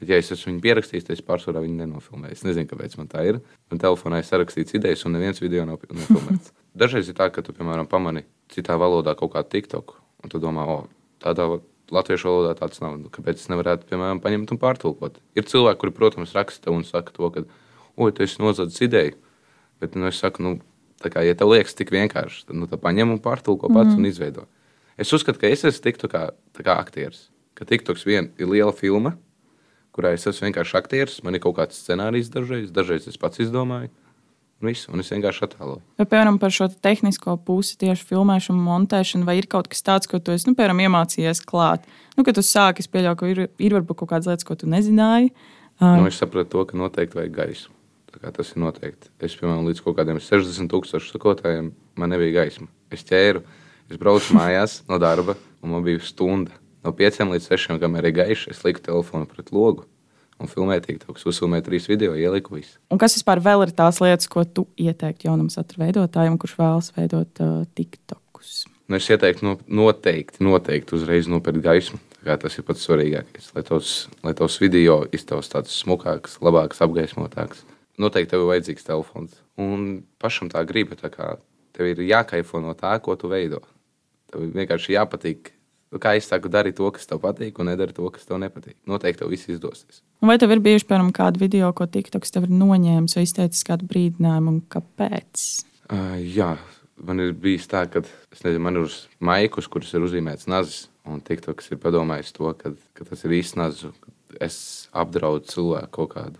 Bet, 0.00 0.08
ja 0.08 0.16
es 0.16 0.32
esmu 0.32 0.54
viņu 0.54 0.62
pierakstījis, 0.64 1.04
tad 1.04 1.18
es 1.18 1.24
pārsvarā 1.26 1.60
viņu 1.60 1.76
nenofilmēju. 1.82 2.32
Es 2.32 2.44
nezinu, 2.46 2.70
kāpēc 2.70 2.96
man 2.96 3.10
tā 3.12 3.26
ir. 3.28 3.42
Man 3.68 3.82
telefonā 3.82 4.22
ir 4.22 4.28
sarakstīts 4.30 4.78
idejas, 4.78 5.04
un 5.04 5.12
neviens 5.12 5.42
video 5.44 5.66
nav 5.68 5.84
nofilmēts. 5.98 6.54
dažreiz 6.72 7.10
ir 7.12 7.18
tā, 7.18 7.28
ka 7.28 7.44
tu, 7.44 7.52
piemēram, 7.52 7.88
pamani 7.90 8.24
citā 8.48 8.78
valodā 8.80 9.12
kaut 9.18 9.34
kādu 9.34 9.52
TikTok, 9.52 9.92
un 10.24 10.32
tu 10.32 10.40
domā, 10.40 10.64
o, 10.72 10.78
tādā 11.20 11.50
latviešu 11.94 12.28
valodā 12.28 12.54
tāds 12.58 12.82
nav. 12.82 12.98
Nu, 13.00 13.10
kāpēc 13.12 13.42
es 13.42 13.50
nevarētu, 13.52 13.88
piemēram, 13.90 14.20
paņemt 14.24 14.54
un 14.54 14.60
pārtulkot? 14.62 15.18
Ir 15.38 15.48
cilvēki, 15.48 15.80
kuri, 15.82 15.94
protams, 15.96 16.36
raksta 16.36 16.72
un 16.74 16.86
saka 16.88 17.14
to, 17.16 17.30
ka, 17.34 17.44
oi, 18.00 18.12
tu 18.14 18.24
esi 18.26 18.42
nozadzis 18.42 18.86
ideju 18.88 19.18
Bet 19.80 19.96
nu, 19.96 20.10
es 20.12 20.20
saku, 20.20 20.44
nu, 20.44 20.52
kā, 21.00 21.22
ja 21.24 21.34
tev 21.36 21.54
liekas 21.54 21.76
tik 21.76 21.92
vienkārši, 21.94 22.44
tad 22.50 22.58
nu, 22.60 22.68
paņem 22.68 23.16
un 23.16 23.20
pārtulko 23.24 23.70
pats 23.72 23.94
mm. 23.94 23.98
un 23.98 24.08
izveido. 24.10 24.44
Es 25.00 25.12
uzskatu, 25.16 25.40
ka 25.40 25.48
es 25.48 25.64
esmu 25.64 25.86
tiktu 25.86 26.10
kā, 26.12 26.26
kā 26.60 26.76
aktieris. 26.76 27.30
Ka 27.56 27.64
TikToks 27.68 28.04
vien 28.04 28.28
ir 28.40 28.50
liela 28.50 28.74
filma, 28.76 29.14
kurā 29.96 30.12
es 30.16 30.28
esmu 30.28 30.50
vienkārši 30.50 30.76
aktieris. 30.76 31.16
Man 31.24 31.36
ir 31.38 31.42
kaut 31.44 31.56
kāds 31.56 31.80
scenārijs 31.80 32.28
dažreiz, 32.32 32.68
dažreiz 32.76 33.08
es 33.08 33.16
pats 33.20 33.40
izdomāju. 33.40 33.88
Visu, 34.60 34.90
un 34.92 35.00
es 35.00 35.08
vienkārši 35.08 35.46
attēloju. 35.46 35.80
Vai, 35.96 36.04
piemēram, 36.04 36.36
par 36.40 36.52
šo 36.52 36.66
tehnisko 36.84 37.38
pusi, 37.46 37.78
tieši 37.80 38.04
filmēšanu, 38.10 38.60
montēšanu, 38.60 39.24
vai 39.24 39.38
ir 39.38 39.46
kaut 39.48 39.70
kas 39.72 39.80
tāds, 39.86 40.08
ko 40.10 40.20
tu 40.20 40.34
esi, 40.34 40.44
nu, 40.50 40.56
piemēram, 40.58 40.82
iemācījies 40.84 41.40
klāt? 41.48 41.86
Nu, 42.18 42.24
kad 42.26 42.36
tu 42.36 42.44
sāki, 42.44 42.84
es 42.84 42.90
pieļauju, 42.92 43.16
ka 43.16 43.30
ir, 43.32 43.40
ir 43.56 43.76
varbūt 43.78 44.02
kaut 44.02 44.10
kādas 44.12 44.28
lietas, 44.28 44.44
ko 44.44 44.58
tu 44.60 44.68
nezināji. 44.68 45.30
Nu, 45.80 46.04
es 46.10 46.18
sapratu 46.20 46.52
to, 46.52 46.64
ka 46.68 46.76
noteikti 46.76 47.16
vajag 47.16 47.32
gaismu. 47.38 47.72
Tas 48.20 48.50
ir 48.52 48.60
noteikti. 48.60 49.08
Es, 49.24 49.38
piemēram, 49.40 49.64
līdz 49.70 49.80
kaut 49.86 49.96
kādiem 49.96 50.20
60,000 50.20 51.08
sekotājiem 51.08 51.70
man 51.96 52.12
nebija 52.12 52.42
gaisma. 52.42 52.68
Es 52.92 53.06
ķēru, 53.08 53.40
es 53.88 54.02
braucu 54.02 54.36
mājās 54.36 54.82
no 54.90 54.98
darba, 55.00 55.38
un 55.64 55.72
man 55.72 55.86
bija 55.86 56.02
stunda. 56.04 56.52
No 56.84 56.92
5 56.96 57.24
līdz 57.32 57.48
6, 57.48 57.80
kamēr 57.80 58.10
ir 58.10 58.18
gaišs, 58.18 58.50
es 58.52 58.60
liku 58.66 58.84
telefonu 58.84 59.28
pret 59.30 59.54
logu 59.56 59.86
un 60.40 60.50
filmēju 60.50 60.84
TikToks. 60.86 61.26
Uzfilmēju 61.30 61.66
trīs 61.68 61.88
video, 61.90 62.16
ieliku 62.18 62.56
visu. 62.56 62.78
Un 62.90 63.00
kas 63.00 63.16
vispār 63.18 63.42
vēl 63.44 63.66
ir 63.66 63.74
tās 63.76 64.00
lietas, 64.02 64.28
ko 64.30 64.44
tu 64.44 64.66
ieteiktu 64.80 65.28
jaunam 65.28 65.50
satura 65.52 65.86
veidotājam, 65.86 66.38
kurš 66.40 66.58
vēlas 66.58 66.92
veidot 66.96 67.42
uh, 67.44 67.64
TikTokus? 67.78 68.62
Nu, 68.90 68.98
es 68.98 69.08
ieteiktu 69.10 69.46
no, 69.46 69.56
noteikti, 69.68 70.42
noteikti 70.44 70.96
uzreiz 70.98 71.30
nopirkt 71.30 71.62
gaismu. 71.66 72.00
Tas 72.20 72.56
ir 72.58 72.64
pats 72.68 72.82
svarīgākais. 72.84 73.52
Lai 73.56 73.62
tos, 73.64 73.94
lai 74.26 74.34
tos 74.36 74.58
video 74.60 75.02
izteiks 75.16 75.48
tāds 75.54 75.72
smukāks, 75.80 76.36
labāks, 76.44 76.82
apgaismotāks 76.84 77.62
noteikti 78.00 78.32
tev 78.32 78.44
ir 78.44 78.50
vajadzīgs 78.54 78.86
telefons. 78.86 79.36
Un 79.60 80.02
pašam 80.20 80.50
tā 80.52 80.62
griba, 80.68 80.96
tā 80.98 81.10
kā 81.12 81.34
tev 81.76 81.90
ir 81.92 82.02
jākaifo 82.08 82.62
no 82.62 82.74
tā, 82.78 82.96
ko 83.02 83.16
tu 83.18 83.30
veido. 83.32 83.62
Tev 84.30 84.46
vienkārši 84.56 84.96
jāpatīk. 84.96 85.52
Kā 85.98 86.12
es 86.14 86.28
saku, 86.30 86.46
dari 86.46 86.70
to, 86.76 86.86
kas 86.94 87.08
tev 87.10 87.18
patīk, 87.24 87.56
un 87.58 87.66
nedari 87.66 87.94
to, 87.96 88.06
kas 88.14 88.28
tev 88.28 88.38
nepatīk. 88.38 88.76
Noteikti 88.86 89.24
tev 89.24 89.32
viss 89.32 89.48
izdosies. 89.50 90.04
Vai 90.22 90.36
tev 90.38 90.52
ir 90.54 90.60
bijuši, 90.62 90.86
piemēram, 90.86 91.08
kādi 91.16 91.40
video, 91.42 91.72
ko 91.74 91.88
TikToks 91.90 92.30
tev 92.30 92.46
ir 92.46 92.52
noņēmis, 92.54 93.16
vai 93.18 93.24
izteicis 93.26 93.66
kādu 93.66 93.88
brīdinājumu, 93.90 94.52
un 94.54 94.60
kāpēc? 94.70 95.46
Uh, 95.90 96.14
jā, 96.22 96.52
man 97.02 97.24
ir 97.24 97.32
bijis 97.34 97.66
tā, 97.72 97.82
ka 97.90 98.04
nezinu, 98.04 98.62
man 98.62 98.78
ir 98.78 98.86
uz 98.86 99.00
maikus, 99.18 99.66
kuras 99.72 99.90
ir 99.96 100.06
uzzīmēts 100.06 100.46
nazis, 100.52 100.84
un 101.10 101.24
TikToks 101.26 101.72
ir 101.74 101.80
padomājis 101.82 102.30
to, 102.36 102.52
ka, 102.60 102.70
ka 102.94 103.06
tas 103.08 103.26
ir 103.26 103.34
īsts 103.40 103.58
nazis. 103.58 103.96
Es 104.38 104.60
apdraudu 104.94 105.50
cilvēku 105.50 105.90
kaut 105.96 106.12
kādu 106.14 106.38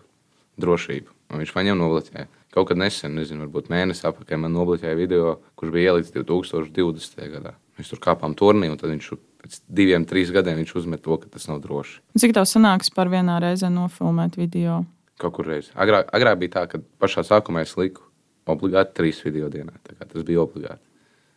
drošību. 0.62 1.10
Un 1.30 1.42
viņš 1.42 1.54
paņem 1.56 1.78
nobloķēja. 1.78 2.28
Kaut 2.54 2.68
kad 2.70 2.78
nesen, 2.78 3.16
nezinu, 3.18 3.44
varbūt 3.46 3.68
mēnesi 3.70 4.06
atpakaļ, 4.06 4.44
man 4.44 4.54
nobloķēja 4.54 4.98
video, 4.98 5.34
kurš 5.58 5.74
bija 5.74 5.92
ielikts 5.92 6.14
2020. 6.14 7.26
gadā. 7.34 7.56
Mēs 7.78 7.90
tur 7.90 8.02
kāpām 8.02 8.34
turnī, 8.38 8.70
un 8.70 8.78
tad 8.78 8.90
viņš 8.90 9.10
pēc 9.40 9.60
diviem, 9.80 10.04
trīs 10.08 10.32
gadiem 10.34 10.60
viņš 10.60 10.76
uzmet 10.82 11.02
to, 11.04 11.16
ka 11.20 11.30
tas 11.32 11.48
nav 11.50 11.62
droši. 11.64 12.00
Cik 12.20 12.36
tev 12.36 12.46
sanāks 12.48 12.92
par 12.94 13.10
vienā 13.12 13.38
reizē 13.42 13.70
nofilmēt 13.72 14.38
video? 14.40 14.82
Kaut 15.20 15.36
kur 15.36 15.48
reizē. 15.50 15.72
Agrāk, 15.80 16.08
agrāk 16.16 16.38
bija 16.40 16.56
tā, 16.58 16.66
ka 16.70 16.80
pašā 17.02 17.24
sākumā 17.28 17.64
es 17.66 17.76
liku 17.80 18.06
obligāti 18.50 18.96
trīs 18.98 19.20
video 19.24 19.50
dienā. 19.52 19.74
Tas 19.84 20.24
bija 20.26 20.42
obligāti. 20.44 20.82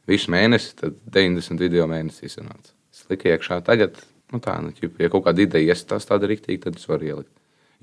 Visu 0.10 0.31
mēnesi, 0.33 0.74
tad 0.79 0.98
90 1.15 1.62
video 1.62 1.86
mēnesī 1.88 2.29
sanāca. 2.31 2.74
Es 2.93 3.05
liku 3.10 3.29
iekšā. 3.31 3.62
Tagad, 3.65 4.00
nu 4.33 4.41
tā, 4.43 4.57
nu, 4.63 4.74
ja 5.00 5.10
kaut 5.12 5.25
kāda 5.27 5.45
ideja 5.45 5.74
iestāsta 5.74 6.15
tāda 6.15 6.29
rīktīga, 6.31 6.65
tad 6.67 6.79
es 6.79 6.89
varu 6.89 7.10
ielikt. 7.10 7.31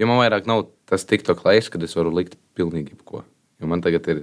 Jo 0.00 0.08
man 0.08 0.20
vairāk 0.22 0.46
nav 0.48 0.66
tas 0.88 1.04
TikTok 1.08 1.42
laiks, 1.44 1.68
kad 1.72 1.82
es 1.84 1.96
varu 1.96 2.12
likt 2.16 2.36
pilnīgi 2.56 2.94
jebko. 2.94 3.24
Jo 3.60 3.68
man 3.68 3.82
tagad 3.84 4.06
ir 4.12 4.22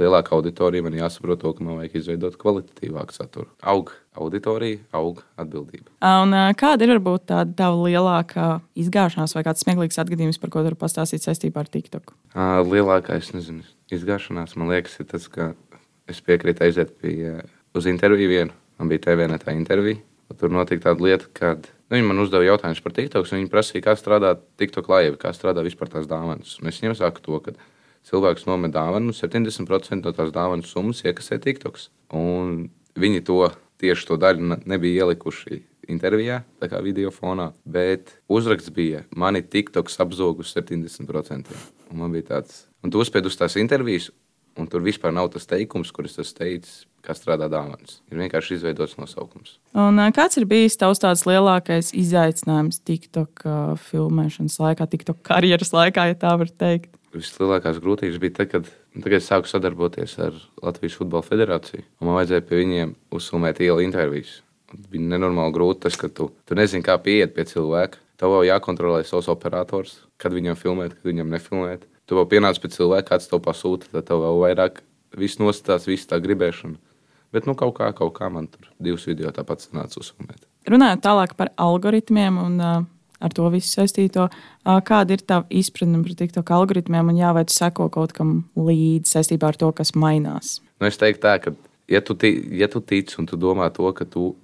lielāka 0.00 0.34
auditorija, 0.36 0.84
man 0.84 0.96
jāsaprot 0.96 1.40
to, 1.42 1.52
ka 1.56 1.64
man 1.64 1.80
vajag 1.80 1.96
izveidot 2.00 2.36
kvalitatīvāku 2.40 3.16
saturu. 3.16 3.48
Aug 3.66 3.92
auditorija, 4.16 4.80
aug 4.96 5.22
atbildība. 5.40 5.90
Un, 6.00 6.34
kāda 6.58 6.86
ir 6.86 6.94
varbūt 6.94 7.28
tāda 7.32 7.56
tava 7.58 7.78
lielākā 7.88 8.48
izgāšanās 8.78 9.36
vai 9.36 9.44
kāds 9.46 9.64
smieklīgs 9.64 10.00
atgadījums, 10.02 10.40
par 10.42 10.52
ko 10.52 10.62
tu 10.62 10.70
vari 10.70 10.80
pastāstīt 10.80 11.26
saistībā 11.26 11.64
ar 11.64 11.70
TikTok? 11.72 12.14
Lielākais, 12.70 13.32
nezinu, 13.36 13.64
izgāšanās 13.92 14.56
man 14.60 14.72
liekas, 14.74 14.98
ir 15.00 15.08
tas, 15.12 15.28
ka 15.32 15.52
es 16.10 16.20
piekrītu 16.24 16.66
aiziet 16.66 16.92
pie, 17.00 17.38
uz 17.76 17.88
interviju 17.90 18.32
vienu. 18.32 18.60
Man 18.80 18.92
bija 18.92 19.08
TV 19.08 19.30
netā 19.30 19.56
intervija. 19.56 20.02
Tur 20.36 20.50
notika 20.52 20.90
tāda 20.90 21.04
lieta, 21.06 21.28
kad 21.32 21.68
Nu, 21.86 21.94
viņi 21.94 22.06
man 22.08 22.18
uzdeva 22.18 22.42
jautājumus 22.42 22.82
par 22.82 22.94
TikTok, 22.96 23.28
un 23.30 23.38
viņi 23.38 23.50
prasīja, 23.52 23.84
kā 23.84 23.92
strādā 23.94 24.32
TikTok 24.58 24.88
laiva, 24.90 25.14
kā 25.22 25.30
strādā 25.34 25.62
vispār 25.62 25.92
tās 25.92 26.08
dāvanas. 26.10 26.56
Un 26.58 26.70
es 26.70 26.80
viņiem 26.82 26.96
saku 26.98 27.22
to, 27.22 27.38
ka 27.44 27.54
cilvēks 28.06 28.46
nomet 28.48 28.74
dāvanu, 28.74 29.14
70% 29.16 30.02
no 30.04 30.14
tās 30.16 30.32
dāvanas 30.34 30.72
summas 30.72 31.02
iekasē 31.06 31.40
TikToks. 31.42 31.88
Un 32.16 32.68
viņi 32.98 33.24
to 33.26 33.40
tieši 33.82 34.08
to 34.08 34.18
daļu 34.20 34.60
nebija 34.64 35.04
ielikuši 35.06 35.62
intervijā, 35.92 36.40
tā 36.60 36.70
kā 36.70 36.80
video 36.82 37.12
fonā, 37.14 37.52
bet 37.62 38.16
uzraksts 38.32 38.72
bija, 38.74 39.04
mani 39.14 39.42
TikToks 39.42 40.00
apzogus 40.02 40.54
70%. 40.56 41.52
Un 41.92 42.00
man 42.02 42.14
bija 42.14 42.32
tāds, 42.34 42.64
un 42.82 42.90
tu 42.90 43.02
uzspied 43.02 43.26
uz 43.28 43.38
tās 43.38 43.58
intervijas, 43.60 44.10
un 44.56 44.66
tur 44.70 44.82
vispār 44.82 45.12
nav 45.14 45.30
tas 45.34 45.46
teikums, 45.46 45.92
kurus 45.94 46.18
es 46.22 46.32
teicu 46.34 46.86
kā 47.06 47.14
strādā 47.14 47.46
dāvanas. 47.52 48.00
Ir 48.10 48.18
vienkārši 48.18 48.56
izveidots 48.56 48.96
nosaukums. 48.98 49.58
Un, 49.78 50.00
kāds 50.16 50.40
ir 50.40 50.48
bijis 50.50 50.78
tavs 50.80 51.02
tāds 51.02 51.22
lielākais 51.28 51.92
izaicinājums 51.94 52.80
TikTok 52.82 53.44
filmēšanas 53.90 54.58
laikā, 54.62 54.88
TikTok 54.90 55.20
karjeras 55.26 55.70
laikā, 55.76 56.08
ja 56.10 56.18
tā 56.18 56.34
var 56.40 56.50
teikt? 56.50 56.90
Vislielākās 57.16 57.80
grūtības 57.82 58.18
bija 58.22 58.38
tad, 58.38 58.50
kad, 58.52 58.70
tad, 58.70 59.04
kad 59.06 59.16
es 59.18 59.28
sāku 59.28 59.50
sadarboties 59.50 60.16
ar 60.22 60.36
Latvijas 60.62 60.96
Futbola 60.98 61.24
Federāciju. 61.26 61.84
Man 62.00 62.18
vajadzēja 62.18 62.46
pie 62.48 62.60
viņiem 62.62 62.96
uzfilmēt 63.16 63.62
ielu 63.64 63.84
intervijas. 63.84 64.40
Bija 64.90 65.12
nenormāli 65.14 65.54
grūti 65.54 65.84
tas, 65.86 65.98
ka 66.00 66.10
tu, 66.12 66.30
tu 66.48 66.58
nezini, 66.58 66.84
kā 66.86 66.96
pieiet 67.02 67.34
pie 67.36 67.46
cilvēka. 67.48 68.02
Tev 68.20 68.32
jau 68.32 68.42
jākontrolē 68.48 69.02
savs 69.04 69.28
operators, 69.32 69.98
kad 70.20 70.34
viņam 70.34 70.56
filmēt, 70.58 70.96
kad 70.96 71.10
viņam 71.10 71.32
nefilmēt. 71.34 71.84
Tu 72.06 72.16
jau 72.16 72.26
pienāc 72.30 72.58
pie 72.62 72.70
cilvēka, 72.72 73.10
kāds 73.12 73.28
tev 73.30 73.42
pasūta, 73.44 73.90
tad 73.92 74.08
tev 74.08 74.22
vēl 74.24 74.42
vairāk 74.44 74.82
viss 75.18 75.40
nostās, 75.42 75.88
viss 75.88 76.08
tā 76.08 76.18
gribēšana. 76.22 76.78
Bet 77.34 77.48
nu, 77.48 77.56
kaut 77.58 77.76
kā, 77.78 77.90
kaut 77.96 78.14
kā 78.16 78.28
man 78.32 78.46
tur 78.48 78.70
divas 78.82 79.04
video 79.08 79.32
tāpat 79.34 79.66
sanāca 79.66 80.00
uzfilmēt. 80.00 80.46
Runājot 80.70 81.02
tālāk 81.04 81.34
par 81.38 81.52
algoritmiem 81.60 82.38
un 82.42 82.54
uh, 82.62 82.84
ar 83.20 83.34
to 83.36 83.48
visu 83.52 83.70
saistīto, 83.72 84.28
kāda 84.64 85.16
ir 85.16 85.24
tā 85.26 85.40
izpratne 85.48 86.02
par 86.04 86.16
TikTok 86.20 86.52
algoritmiem 86.58 87.12
un 87.12 87.20
jā, 87.20 87.32
vai 87.36 87.44
tu 87.48 87.56
seko 87.56 87.88
kaut 87.92 88.14
kam 88.16 88.38
līdzi 88.56 89.16
saistībā 89.16 89.52
ar 89.52 89.60
to, 89.60 89.70
kas 89.76 89.94
mainās? 89.96 90.58
Nu, 90.80 90.88
es 90.90 91.00
teiktu 91.00 91.24
tā, 91.24 91.36
ka, 91.42 91.54
ja 91.90 92.02
tu, 92.04 92.16
ti, 92.18 92.32
ja 92.58 92.68
tu 92.72 92.82
tici 92.84 93.20
un 93.20 93.28
tu 93.28 93.38
domā 93.40 93.68
to, 93.74 93.88
ka 93.96 94.08
tu 94.08 94.34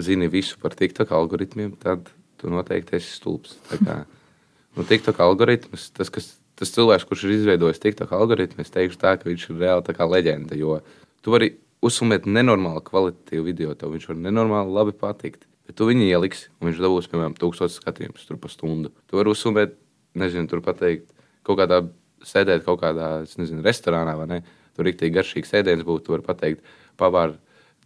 zini 0.00 0.30
visu 0.32 0.58
par 0.62 0.76
TikTok 0.78 1.12
algoritmiem, 1.12 1.74
tad 1.82 2.08
tu 2.40 2.50
noteikti 2.50 2.96
esi 2.98 3.18
stulbs. 3.18 3.58
Kā, 3.72 4.02
nu, 4.76 4.86
TikTok 4.88 5.20
algoritms, 5.22 5.90
tas, 5.96 6.10
kas, 6.12 6.32
tas 6.58 6.72
cilvēks, 6.74 7.06
kurš 7.08 7.26
ir 7.28 7.36
izveidojis 7.36 7.82
TikTok 7.82 8.14
algoritmu, 8.16 8.64
es 8.64 8.72
teikšu 8.72 9.00
tā, 9.02 9.16
ka 9.20 9.28
viņš 9.28 9.50
ir 9.50 9.60
reāli 9.66 10.10
leģenda, 10.16 10.58
jo 10.58 10.80
tu 11.22 11.34
vari 11.34 11.52
uzfilmēt 11.82 12.26
nenormāli 12.30 12.82
kvalitatīvu 12.86 13.46
video, 13.46 13.74
tev 13.78 13.94
viņš 13.94 14.08
var 14.10 14.20
nenormāli 14.28 14.76
labi 14.76 14.94
patikt. 14.96 15.44
Bet 15.68 15.78
tu 15.78 15.86
viņu 15.88 16.08
ieliksi, 16.08 16.48
un 16.58 16.70
viņš 16.70 16.82
dabūs, 16.82 17.08
piemēram, 17.12 17.34
tūkstošu 17.38 17.78
skatījumus 17.78 18.26
tur 18.28 18.38
pa 18.42 18.50
stundu. 18.50 18.90
Tu 19.06 19.18
vari 19.18 19.30
uzfilmēt, 19.30 19.76
nezinu, 20.18 20.50
tur 20.50 20.62
pateikt, 20.64 21.12
kaut 21.46 21.60
kādā 21.60 21.84
sēdēt 22.26 22.64
kaut 22.66 22.80
kādā, 22.82 23.12
nezinu, 23.38 23.62
restorānā 23.66 24.14
vai 24.18 24.28
ne. 24.30 24.40
Tur 24.76 24.88
rīktīgi 24.88 25.14
garšīgs 25.18 25.52
ēdiens 25.60 25.84
būtu, 25.86 26.06
tu 26.06 26.14
vari 26.14 26.24
pateikt, 26.24 26.74
pavār, 27.00 27.36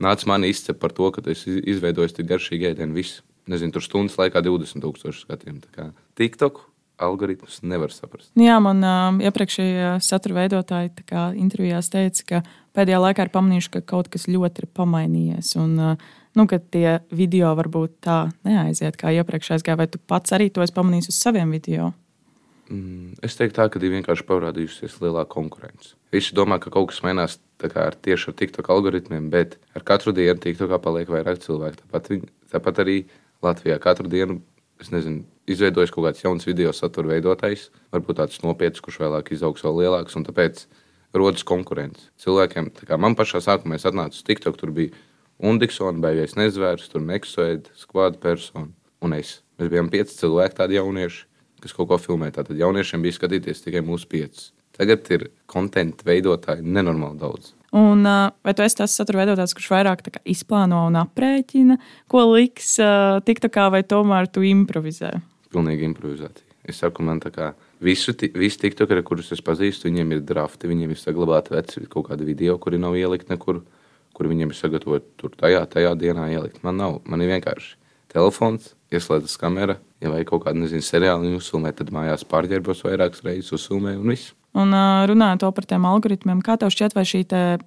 nāc 0.02 0.22
man 0.28 0.46
izcep 0.46 0.78
par 0.82 0.94
to, 0.94 1.08
ka 1.14 1.24
tu 1.24 1.32
esi 1.32 1.58
izveidojis 1.72 2.14
tik 2.16 2.28
garšīgu 2.30 2.70
ēdienu. 2.70 2.96
Viss, 2.96 3.22
nezinu, 3.50 3.74
tur 3.74 3.84
stundas 3.84 4.18
laikā 4.20 4.42
20 4.44 4.84
tūkstoši 4.84 5.24
skatījumu. 5.24 5.90
TikTok 6.18 6.62
algoritmus 7.02 7.58
nevar 7.66 7.92
saprast. 7.92 8.30
Jā, 8.40 8.56
man 8.62 8.80
uh, 8.86 9.18
iepriekšējā 9.26 9.96
satura 10.04 10.38
veidotāja 10.42 11.26
intervijās 11.36 11.90
teica, 11.92 12.24
ka 12.30 12.40
pēdējā 12.76 13.02
laikā 13.02 13.26
ir 13.26 13.32
pamanījuši, 13.34 13.72
ka 13.74 13.82
kaut 13.94 14.08
kas 14.12 14.28
ļoti 14.30 14.64
ir 14.64 14.70
pamainījies. 14.78 15.52
Un, 15.60 15.74
uh, 15.76 16.14
nu, 16.36 16.46
ka 16.50 16.58
tie 16.60 16.98
video 17.14 17.52
varbūt 17.58 17.98
tā 18.06 18.18
neaiziet, 18.46 18.98
kā 19.00 19.12
iepriekš 19.16 19.56
aizgāja. 19.56 19.80
Vai 19.80 19.88
tu 19.90 19.98
pats 19.98 20.34
arī 20.36 20.50
to 20.52 20.64
esi 20.64 20.74
pamanījis 20.76 21.10
uz 21.12 21.20
saviem 21.20 21.54
video? 21.56 21.92
Mm, 22.70 23.14
es 23.26 23.38
teiktu, 23.38 23.58
tā, 23.60 23.68
ka 23.70 23.80
ir 23.80 23.94
vienkārši 23.94 24.26
parādījusies 24.26 24.98
lielāka 25.02 25.30
konkurence. 25.36 25.94
Visi 26.14 26.34
domā, 26.34 26.58
ka 26.62 26.72
kaut 26.74 26.90
kas 26.90 27.02
mainās 27.06 27.38
ar 27.62 27.94
tieši 28.02 28.32
ar 28.32 28.36
TikTok 28.40 28.68
algoritmiem, 28.74 29.30
bet 29.30 29.56
ar 29.76 29.86
katru 29.86 30.12
dienu 30.16 30.40
TikTokā 30.42 30.80
paliek 30.82 31.10
vairāk 31.10 31.40
cilvēku. 31.44 31.84
Tāpat, 31.84 32.10
viņi, 32.12 32.34
tāpat 32.52 32.82
arī 32.82 32.98
Latvijā 33.44 33.78
katru 33.82 34.10
dienu 34.10 34.40
es 34.80 34.90
nezinu, 34.92 35.24
izveidojis 35.48 35.92
kaut 35.94 36.08
kāds 36.08 36.24
jauns 36.24 36.46
video 36.46 36.72
satura 36.76 37.14
veidotājs, 37.14 37.70
varbūt 37.94 38.20
tāds 38.20 38.42
nopietns, 38.44 38.82
kurš 38.84 39.00
vēlāk 39.04 39.32
izaugs 39.34 39.64
vēl 39.64 39.80
lielāks. 39.82 40.16
Tāpēc 40.28 40.66
rodas 41.16 41.46
konkurence. 41.48 42.10
Cilvēkiem, 42.20 42.72
kā 42.88 42.98
man 43.00 43.16
pašā 43.16 43.40
sākumā, 43.44 43.78
es 43.78 43.86
atnācu 43.88 44.18
uz 44.18 44.26
TikTok, 44.26 44.58
tur 44.60 44.74
bija 44.76 44.92
Undiksona, 45.42 46.00
Bēgais 46.00 46.36
Nezvērs, 46.38 46.88
tur 46.92 47.04
Nexoid, 47.04 47.70
Squad 47.76 48.20
persona 48.22 48.70
un 49.04 49.16
es. 49.16 49.40
Mēs 49.60 49.72
bijām 49.72 49.90
pieci 49.92 50.16
cilvēki, 50.18 50.56
tādi 50.56 50.78
jaunieši, 50.78 51.24
kas 51.64 51.74
kaut 51.76 51.90
ko 51.90 51.98
filmē. 52.00 52.30
Tātad 52.32 52.56
jauniešiem 52.60 53.04
bija 53.04 53.16
skatīties 53.16 53.64
tikai 53.64 53.84
mūsu 53.84 54.08
pieci. 54.12 54.50
Tagad 54.76 55.08
ir 55.12 55.28
konta 55.48 55.84
veidotāji 56.04 56.64
nenormāli 56.64 57.20
daudz. 57.20 57.54
Un, 57.76 58.04
vai 58.04 58.52
tu 58.56 58.64
esi 58.64 58.78
tas 58.78 58.92
satura 58.96 59.22
veidotājs, 59.22 59.54
kurš 59.56 59.70
vairāk 59.72 60.02
izplāno 60.28 60.86
un 60.88 60.98
aprēķina, 61.00 61.76
ko 62.12 62.22
liks 62.32 62.76
TikTokā, 63.26 63.68
vai 63.72 63.82
tomēr 63.88 64.28
tu 64.32 64.44
improvizē? 64.46 65.16
Pilnīgi 65.52 65.88
improvizācija. 65.88 66.44
Es 66.66 66.80
saku, 66.82 67.04
man 67.06 67.20
tā 67.22 67.30
kā 67.34 67.50
visu, 67.84 68.14
visi 68.34 68.60
tiktokeri, 68.64 69.04
kurus 69.06 69.30
es 69.34 69.42
pazīstu, 69.44 69.86
viņiem 69.90 70.16
ir 70.16 70.22
drafti, 70.26 70.70
viņiem 70.70 70.94
ir 70.94 71.00
saglabāti 71.00 71.54
veci 71.54 71.84
kaut 71.90 72.08
kādi 72.08 72.26
video, 72.26 72.56
kuri 72.62 72.80
nav 72.82 72.96
ielikt 72.98 73.30
nekur, 73.30 73.62
kur 74.16 74.30
viņiem 74.30 74.52
ir 74.52 74.58
sagatavoti 74.58 75.10
tur 75.20 75.34
tajā, 75.36 75.66
tajā 75.72 75.92
dienā 76.00 76.30
ielikt. 76.32 76.62
Man 76.64 76.80
nav, 76.80 77.02
man 77.04 77.24
ir 77.24 77.34
vienkārši 77.34 77.76
telefons, 78.12 78.72
ieslēdzas 78.94 79.36
kamera, 79.40 79.76
ja 80.00 80.12
vajag 80.12 80.30
kaut 80.30 80.46
kādu, 80.46 80.62
nezinu, 80.62 80.84
seriālu 80.84 81.36
uzfilmēt, 81.36 81.76
tad 81.80 81.92
mājās 81.94 82.24
pārģērbos 82.30 82.84
vairākas 82.86 83.24
reizes, 83.26 83.52
uzfilmēju 83.58 84.02
un 84.02 84.14
viss. 84.14 84.32
Un 84.56 84.72
runājot 85.10 85.44
par 85.52 85.66
tiem 85.68 85.84
algoritmiem, 85.84 86.40
kā 86.44 86.56
tev 86.56 86.70
šķiet, 86.72 86.94
vai 86.96 87.04
šī 87.04 87.22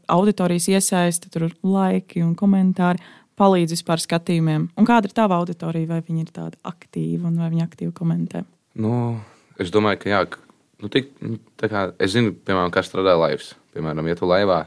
auditorijas 0.10 0.72
iesaiste, 0.74 1.30
tur 1.30 1.52
laiki 1.62 2.24
un 2.26 2.34
komentāri 2.40 3.04
palīdz 3.40 3.76
vispār 3.78 4.02
skatījumiem? 4.02 4.70
Un 4.74 4.88
kāda 4.90 5.10
ir 5.10 5.14
tava 5.16 5.38
auditorija? 5.38 5.92
Vai 5.94 6.02
viņi 6.06 6.26
ir 6.26 6.32
tādi 6.34 6.58
aktīvi 6.68 7.22
un 7.30 7.38
vai 7.40 7.52
viņi 7.54 7.66
aktīvi 7.68 7.94
komentē? 7.96 8.42
Nu, 8.82 9.20
es 9.62 9.70
domāju, 9.74 10.02
ka 10.02 10.12
jā. 10.12 10.24
Nu, 10.80 10.90
tik, 10.92 11.12
kā, 11.60 11.90
es 12.00 12.16
zinu, 12.16 12.34
piemēram, 12.48 12.74
kā 12.74 12.82
strādā 12.88 13.14
laivs. 13.20 13.52
Piemēram, 13.76 14.08
ja 14.10 14.18
tu 14.18 14.30
laivā, 14.30 14.64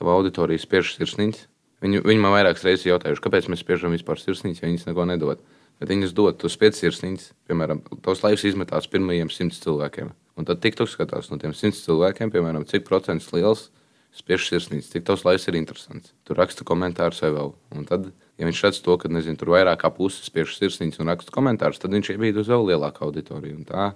tava 0.00 0.16
auditorija 0.16 0.62
spiež 0.62 0.94
sirsniņas. 0.96 1.46
Viņi, 1.84 2.02
viņi 2.04 2.20
man 2.20 2.34
vairākas 2.34 2.64
reizes 2.66 2.88
jautājuši, 2.88 3.22
kāpēc 3.24 3.48
mēs 3.52 3.62
spiežam 3.64 3.94
vispār 3.94 4.20
sirsniņas, 4.20 4.60
ja 4.60 4.68
viņas 4.68 4.88
neko 4.90 5.06
nedod. 5.08 5.44
Bet 5.80 5.88
viņas 5.88 6.12
dod, 6.16 6.36
tu 6.36 6.50
spiedz 6.52 6.80
sirsniņas, 6.82 7.30
piemēram, 7.48 7.80
tos 8.04 8.20
laivs 8.24 8.44
izmetās 8.44 8.88
pirmajiem 8.92 9.30
simts 9.32 9.62
cilvēkiem. 9.64 10.10
Un 10.36 10.48
tad 10.48 10.60
TikTok 10.60 10.90
skatās 10.92 11.30
no 11.32 11.38
tiem 11.40 11.54
simts 11.56 11.80
cilvēkiem, 11.86 12.32
piemēram, 12.32 12.66
cik 12.68 12.84
procents 12.88 13.30
liels 13.32 13.70
spiež 14.16 14.44
sirsnīgs, 14.50 14.90
cik 14.92 15.06
tavs 15.06 15.24
laiks 15.24 15.46
ir 15.48 15.56
interesants. 15.56 16.12
Tur 16.26 16.40
raksta 16.40 16.66
komentārus 16.66 17.22
vēl. 17.22 17.52
Un 17.76 17.86
tad, 17.88 18.10
ja 18.40 18.48
viņš 18.48 18.62
redz 18.66 18.80
to, 18.84 18.96
ka 19.00 19.08
nezinu, 19.08 19.38
tur 19.40 19.54
vairāk 19.54 19.80
kā 19.84 19.90
puses 19.94 20.26
spiež 20.26 20.52
sirsnīgs 20.58 21.00
un 21.00 21.12
raksta 21.12 21.32
komentārus, 21.34 21.80
tad 21.80 21.94
viņš 21.94 22.12
iebīd 22.16 22.40
uz 22.42 22.50
vēl 22.50 22.72
lielāku 22.72 23.06
auditoriju. 23.06 23.60
Un 23.60 23.68
tā, 23.68 23.90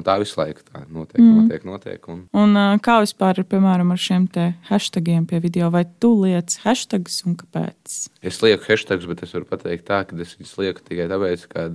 un 0.00 0.06
tā 0.06 0.16
visu 0.22 0.40
laiku 0.40 0.64
tā 0.66 0.82
notiek. 0.88 1.20
Mm. 1.20 1.38
notiek, 1.42 1.66
notiek 1.68 2.10
un... 2.12 2.24
Un, 2.36 2.58
kā 2.84 2.98
vispār 3.04 3.42
ir 3.42 3.48
piemēram 3.50 3.92
ar 3.94 4.00
šiem 4.00 4.28
hashtagiem 4.70 5.28
pie 5.30 5.40
video, 5.44 5.70
vai 5.74 5.84
tu 6.02 6.12
liec 6.22 6.56
hashtags 6.64 7.22
un 7.28 7.38
kāpēc? 7.40 7.96
Es 8.26 8.40
lieku 8.44 8.66
hashtags, 8.68 9.08
bet 9.10 9.24
es 9.26 9.34
varu 9.36 9.48
pateikt 9.48 9.88
tā, 9.88 10.02
ka 10.08 10.18
es 10.20 10.36
viņus 10.38 10.56
lieku 10.60 10.84
tikai 10.86 11.10
tāpēc, 11.10 11.48
ka 11.52 11.70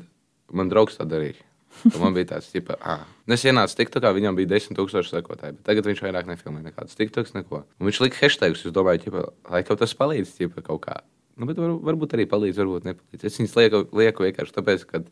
man 0.55 0.72
draugs 0.72 0.98
tā 1.00 1.08
darīja. 1.10 1.41
Tad 1.84 1.98
man 2.00 2.15
bija 2.15 2.29
tāds, 2.29 2.53
ka, 2.65 2.77
ah, 2.88 3.03
es 3.36 3.44
ienācu 3.46 3.75
TikTokā, 3.75 4.12
viņam 4.15 4.38
bija 4.38 4.53
10,000 4.53 5.10
sekotāji, 5.10 5.58
bet 5.58 5.65
tagad 5.67 5.89
viņš 5.89 6.01
vairāk 6.05 6.29
nefilmē 6.29 6.63
nekādus 6.63 6.96
TikToks, 6.96 7.36
neko. 7.36 7.65
Un 7.79 7.89
viņš 7.89 8.00
lika 8.05 8.22
hashtagus, 8.22 8.63
es 8.65 8.75
domāju, 8.75 9.03
ķipa, 9.05 9.25
lai 9.51 9.62
kaut 9.67 9.82
tas 9.84 9.96
palīdz, 10.00 10.32
ķipa, 10.39 10.63
kaut 10.70 10.86
kā. 10.88 11.01
Nu, 11.36 11.48
bet 11.50 11.60
var, 11.60 11.74
varbūt 11.89 12.15
arī 12.15 12.27
palīdz, 12.32 12.62
varbūt 12.62 12.88
nepalīdz. 12.88 13.25
Es 13.27 13.39
viņus 13.41 13.55
lieku, 13.60 13.82
lieku 14.00 14.24
vienkārši 14.24 14.55
tāpēc, 14.55 14.86
ka 14.88 15.03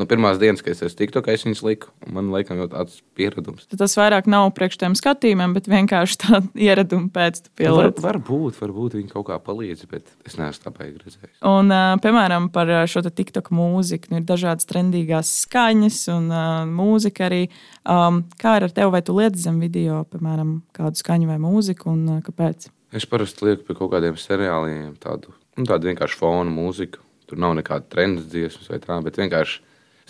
no 0.00 0.06
pirmās 0.08 0.40
dienas, 0.40 0.62
kad 0.64 0.72
es 0.72 0.82
esmu 0.86 0.98
TikTokā, 0.98 1.34
es 1.36 1.44
viņus 1.44 1.62
liku. 1.66 1.90
Man 2.08 2.30
liekas, 2.32 2.56
jau 2.58 2.68
tāds 2.72 3.00
pieredums. 3.18 3.66
Tad 3.70 3.82
tas 3.82 3.96
vairāk 3.98 4.28
nav 4.30 4.48
priekš 4.56 4.80
tiem 4.80 4.96
skatījumiem, 4.98 5.54
bet 5.56 5.68
vienkārši 5.70 6.18
tāda 6.24 6.42
ieraduma 6.68 7.10
pēc 7.14 7.42
tam 7.44 7.54
pielietot. 7.60 8.00
Var, 8.00 8.18
varbūt, 8.20 8.58
varbūt 8.62 8.96
viņi 8.98 9.12
kaut 9.12 9.28
kā 9.28 9.38
palīdz, 9.44 9.86
bet 9.90 10.08
es 10.28 10.38
neesmu 10.40 10.64
tā 10.64 10.74
baigi 10.74 11.04
redzējis. 11.04 11.36
Un, 11.50 11.74
piemēram, 12.04 12.48
par 12.54 12.72
šo 12.90 13.04
TikTok 13.06 13.52
mūziku. 13.54 14.12
Nu, 14.12 14.20
ir 14.20 14.26
dažādas 14.28 14.68
trendīgās 14.70 15.30
skaņas 15.44 16.02
un 16.16 16.28
mūzika 16.72 17.28
arī. 17.28 17.44
Um, 17.84 18.24
kā 18.40 18.58
ir 18.58 18.68
ar 18.68 18.74
tevi, 18.74 18.92
vai 18.94 19.04
tu 19.04 19.16
lieti 19.16 19.40
zem 19.42 19.60
video, 19.62 20.02
piemēram, 20.12 20.60
kādu 20.76 21.00
skaņu 21.00 21.30
vai 21.30 21.38
mūziku 21.42 21.92
un 21.92 22.20
kāpēc? 22.24 22.70
Es 22.96 23.06
parasti 23.06 23.46
lieku 23.46 23.68
pie 23.68 23.76
kaut 23.78 23.92
kādiem 23.92 24.16
seriāliem 24.18 24.96
tādu, 25.02 25.30
nu, 25.58 25.66
tādu 25.68 25.90
vienkārši 25.90 26.18
fonu 26.18 26.52
mūziku. 26.54 27.04
Tur 27.30 27.38
nav 27.38 27.52
nekāda 27.54 27.86
trenda 27.86 28.24
dziesmas 28.26 28.66
vai 28.72 28.80
tā, 28.82 28.96
bet 29.06 29.18
vienkārši 29.20 29.60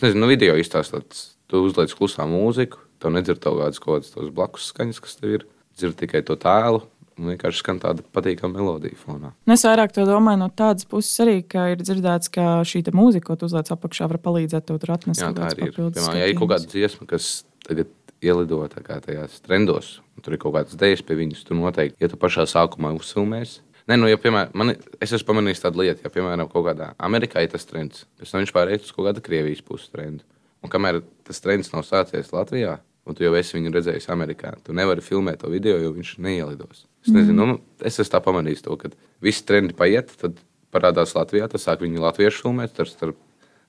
Es 0.01 0.07
nezinu, 0.07 0.23
nu, 0.25 0.31
video 0.31 0.55
izstāstīts, 0.57 1.35
tu 1.53 1.61
uzliec 1.67 1.93
klusā 1.93 2.25
mūziku, 2.25 2.79
tev 3.05 3.13
nedzird 3.13 3.43
kaut 3.45 3.59
kādas, 3.59 3.81
kaut 3.85 4.07
kādas 4.07 4.31
blakus 4.33 4.71
skaņas, 4.73 5.01
kas 5.05 5.19
tev 5.21 5.35
ir. 5.37 5.45
Dzird 5.77 5.99
tikai 6.01 6.23
to 6.25 6.39
tēlu, 6.41 6.81
un 7.21 7.29
vienkārši 7.35 7.61
skan 7.61 7.83
tāda 7.83 8.01
patīkama 8.17 8.57
melodija 8.57 8.97
fonā. 8.97 9.35
Nu, 9.45 9.55
es 9.55 9.65
vairāk 9.69 9.93
to 9.93 10.07
domāju 10.09 10.41
no 10.41 10.49
tādas 10.57 10.89
puses 10.89 11.21
arī, 11.21 11.37
ka 11.45 11.67
ir 11.75 11.85
dzirdēts, 11.85 12.33
ka 12.33 12.47
šī 12.65 12.81
mūzika, 12.97 13.29
ko 13.29 13.37
tu 13.37 13.51
uzliec 13.51 13.69
apakšā, 13.77 14.09
var 14.09 14.23
palīdzēt 14.25 14.71
tev 14.71 14.81
tur 14.81 14.95
atnest 14.97 15.21
kaut 15.21 15.37
kādas 15.37 15.59
papildus. 15.61 16.01
Piemēram, 16.01 16.21
ja 16.23 16.33
ir 16.33 16.41
kaut 16.41 16.53
kāda 16.55 16.73
dziesma, 16.73 17.09
kas 17.13 17.29
tagad 17.69 17.93
ielido 18.25 18.63
tajās 18.73 19.37
trendos, 19.45 19.99
un 20.17 20.25
tur 20.25 20.37
ir 20.37 20.41
kaut 20.41 20.57
kādas 20.57 20.77
idejas 20.77 21.05
pie 21.05 21.21
viņas, 21.21 21.45
tu 21.45 21.61
noteikti, 21.61 22.01
ja 22.01 22.09
tu 22.09 22.21
pašā 22.21 22.49
sākumā 22.49 22.97
uzfilmēsi, 22.97 23.61
Nē, 23.91 23.97
nu, 23.99 24.07
ja, 24.07 24.19
piemēram, 24.23 24.53
man, 24.55 24.71
es 25.03 25.11
esmu 25.17 25.33
pamanījis 25.33 25.65
tādu 25.65 25.83
lietu, 25.83 26.05
ja, 26.05 26.13
piemēram, 26.15 26.47
kaut 26.53 26.69
kādā 26.69 26.93
Amerikā 27.03 27.43
ir 27.43 27.51
tas 27.51 27.67
trends, 27.67 28.05
pēc 28.21 28.31
tam 28.31 28.45
viņš 28.45 28.53
pārējais 28.55 28.85
uz 28.87 28.93
kaut 28.95 29.09
kādu 29.09 29.25
Krievijas 29.25 29.65
puses 29.67 29.91
trendu. 29.91 30.23
Un 30.63 30.71
kamēr 30.71 31.01
tas 31.27 31.43
trends 31.43 31.73
nav 31.73 31.83
sācies 31.89 32.31
Latvijā, 32.31 32.77
un 33.09 33.17
tu 33.19 33.25
jau 33.25 33.33
esi 33.35 33.57
viņu 33.57 33.73
redzējis 33.75 34.07
Amerikā, 34.15 34.53
tu 34.63 34.77
nevari 34.77 35.03
filmēt 35.03 35.41
to 35.43 35.51
video, 35.51 35.81
jo 35.83 35.91
viņš 35.97 36.13
neielidos. 36.23 36.85
Es 37.03 37.11
nezinu, 37.11 37.35
mm. 37.35 37.51
nu, 37.51 37.83
es 37.83 37.99
esmu 37.99 38.13
tā 38.13 38.21
pamanījis 38.23 38.63
to, 38.69 38.77
ka 38.79 38.93
visi 39.25 39.43
trendi 39.49 39.75
paiet, 39.75 40.13
tad 40.21 40.39
parādās 40.71 41.17
Latvijā, 41.17 41.49
tas 41.51 41.67
sāk 41.67 41.83
viņu 41.83 42.05
latviešu 42.05 42.45
filmēt, 42.45 42.77
tad 42.77 42.93
starp 42.93 43.19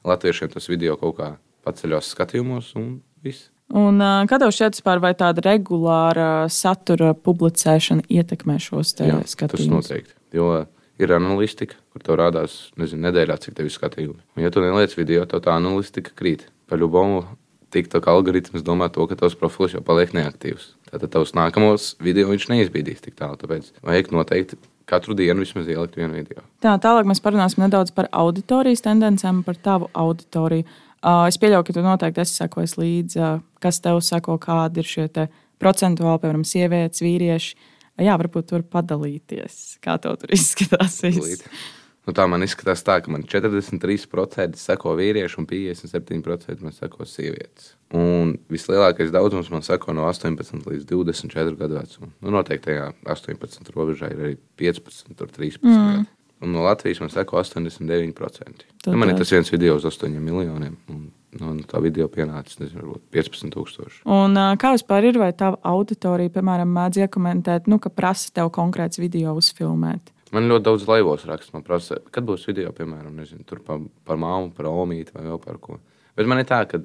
latviešiem 0.05 0.53
tas 0.53 0.69
video 0.69 0.99
kaut 1.01 1.17
kā 1.17 1.31
paceļos 1.65 2.13
skatījumos 2.13 2.75
un 2.77 2.99
viss. 3.25 3.49
Un, 3.77 4.03
kā 4.27 4.39
tev 4.41 4.51
šķiet, 4.51 4.77
vispār, 4.79 4.99
vai 5.03 5.13
tāda 5.15 5.43
regulāra 5.45 6.29
satura 6.51 7.13
publicēšana 7.15 8.03
ietekmē 8.11 8.57
šos 8.59 8.95
Tas 8.99 9.35
skatījumus? 9.35 9.87
noteikti. 9.87 10.15
Jo 10.35 10.65
ir 11.01 11.13
analistika, 11.15 11.77
kur 11.91 12.03
tev 12.05 12.19
rādās, 12.19 12.71
nezinu, 12.79 13.07
nedēļā, 13.07 13.37
cik 13.41 13.55
tev 13.57 13.69
ir 13.69 13.73
skatījumi. 13.73 14.19
Un, 14.35 14.43
ja 14.43 14.51
tu 14.53 14.63
neliec 14.63 14.93
video, 14.97 15.23
tad 15.29 15.47
tā 15.47 15.55
analistika 15.57 16.13
krīt. 16.17 16.45
Par 16.69 16.79
ļubumu 16.79 17.23
TikTok 17.71 18.07
algoritms 18.11 18.65
domā 18.67 18.89
to, 18.91 19.05
ka 19.07 19.17
tavs 19.19 19.37
profils 19.39 19.73
jau 19.75 19.81
paliek 19.85 20.11
neaktīvs. 20.15 20.73
Tātad 20.91 21.13
tavs 21.15 21.33
nākamos 21.37 21.95
video 22.03 22.29
viņš 22.31 22.49
neizbīdīs 22.51 23.03
tik 23.05 23.15
tālu. 23.19 23.39
Tāpēc 23.39 23.71
vajag 23.87 24.11
noteikti 24.11 24.59
katru 24.91 25.15
dienu 25.15 25.45
vismaz 25.45 25.69
ielikt 25.71 25.95
vienu 25.95 26.17
video. 26.19 26.43
Tā, 26.63 26.75
tālāk 26.83 27.07
mēs 27.07 27.23
parunāsim 27.23 27.63
nedaudz 27.63 27.93
par 27.95 28.09
auditorijas 28.11 28.83
tendencēm, 28.83 29.43
par 29.47 29.59
tavu 29.63 29.87
auditoriju. 29.95 30.67
Uh, 31.01 31.25
es 31.25 31.39
pieļauju, 31.41 31.65
ka 31.65 31.73
tu 31.73 31.83
noteikti 31.85 32.21
esi 32.21 32.37
sekojis 32.43 32.77
līdzi, 32.77 33.19
uh, 33.21 33.43
kas 33.63 33.81
tev 33.81 33.99
sako, 34.05 34.37
kādi 34.41 34.83
ir 34.83 34.89
šie 34.89 35.07
procentuāli, 35.61 36.21
piemēram, 36.21 36.45
sievietes, 36.45 37.01
vīrieši. 37.01 37.55
Uh, 37.57 37.69
Jā, 38.01 38.15
varbūt 38.19 38.49
tur 38.49 38.63
padalīties, 38.65 39.77
kā 39.83 39.97
tev 40.01 40.17
tur 40.21 40.33
izskatās. 40.33 41.01
Nu, 42.01 42.15
tā 42.17 42.23
man 42.25 42.41
izskatās 42.41 42.81
tā, 42.81 42.95
ka 43.03 43.11
man 43.13 43.27
43% 43.29 44.57
seko 44.57 44.95
vīrieši 44.97 45.37
un 45.37 45.45
57% 45.49 46.65
man 46.65 46.73
seko 46.73 47.05
sievietes. 47.05 47.75
Un 47.93 48.33
vislielākais 48.49 49.11
daudzums 49.13 49.51
man 49.53 49.61
seko 49.65 49.93
no 49.93 50.07
18 50.09 50.65
līdz 50.65 50.87
24 50.89 51.59
gadu 51.59 51.77
vecuma. 51.77 52.09
Nu, 52.23 52.33
noteikti 52.33 52.71
tajā 52.71 52.87
18 53.05 53.69
robežā 53.75 54.09
ir 54.15 54.23
arī 54.23 54.39
15, 54.63 55.13
tur 55.19 55.29
13. 55.29 55.61
Mm. 55.67 56.07
Un 56.41 56.51
no 56.55 56.63
Latvijas 56.65 56.99
man 57.03 57.09
seko 57.13 57.37
89%. 57.37 58.63
Tad 58.81 58.93
Nu, 58.93 58.97
man 58.97 59.09
ir 59.09 59.15
tā- 59.15 59.19
tas 59.23 59.31
viens 59.31 59.51
video 59.53 59.75
uz 59.77 59.83
8 59.85 60.09
miljoniem. 60.19 60.77
Un, 60.89 61.11
no, 61.39 61.53
no 61.53 61.61
tā 61.69 61.81
video 61.81 62.07
pienācis 62.09 62.57
nezinu, 62.59 62.81
varbūt 62.81 63.03
15,000. 63.13 64.01
Un, 64.05 64.33
kā 64.57 64.71
vispār 64.73 65.05
ir, 65.11 65.19
vai 65.21 65.31
tava 65.37 65.59
auditorija, 65.63 66.33
piemēram, 66.33 66.71
mēdz 66.73 67.03
iekomentēt, 67.05 67.67
nu, 67.67 67.77
ka 67.79 67.89
prasa 67.93 68.31
tev 68.33 68.49
konkrēts 68.57 68.97
video 68.99 69.35
uzfilmēt? 69.37 70.11
Man 70.31 70.47
ļoti 70.47 70.63
daudz 70.63 70.87
laivos 70.87 71.25
raksta. 71.27 71.53
Man 71.53 71.63
prasa, 71.67 71.97
kad 72.11 72.23
būs 72.25 72.47
video, 72.47 72.71
piemēram, 72.71 73.13
nezinu, 73.19 73.43
par, 73.67 73.79
par 74.07 74.17
māmu, 74.17 74.53
par 74.55 74.65
omīti 74.71 75.11
vai 75.13 75.27
vēl 75.27 75.41
par 75.43 75.57
ko. 75.59 75.77
Bet 76.15 76.25
man 76.27 76.39
ir 76.39 76.45
tā, 76.49 76.63
ka 76.71 76.79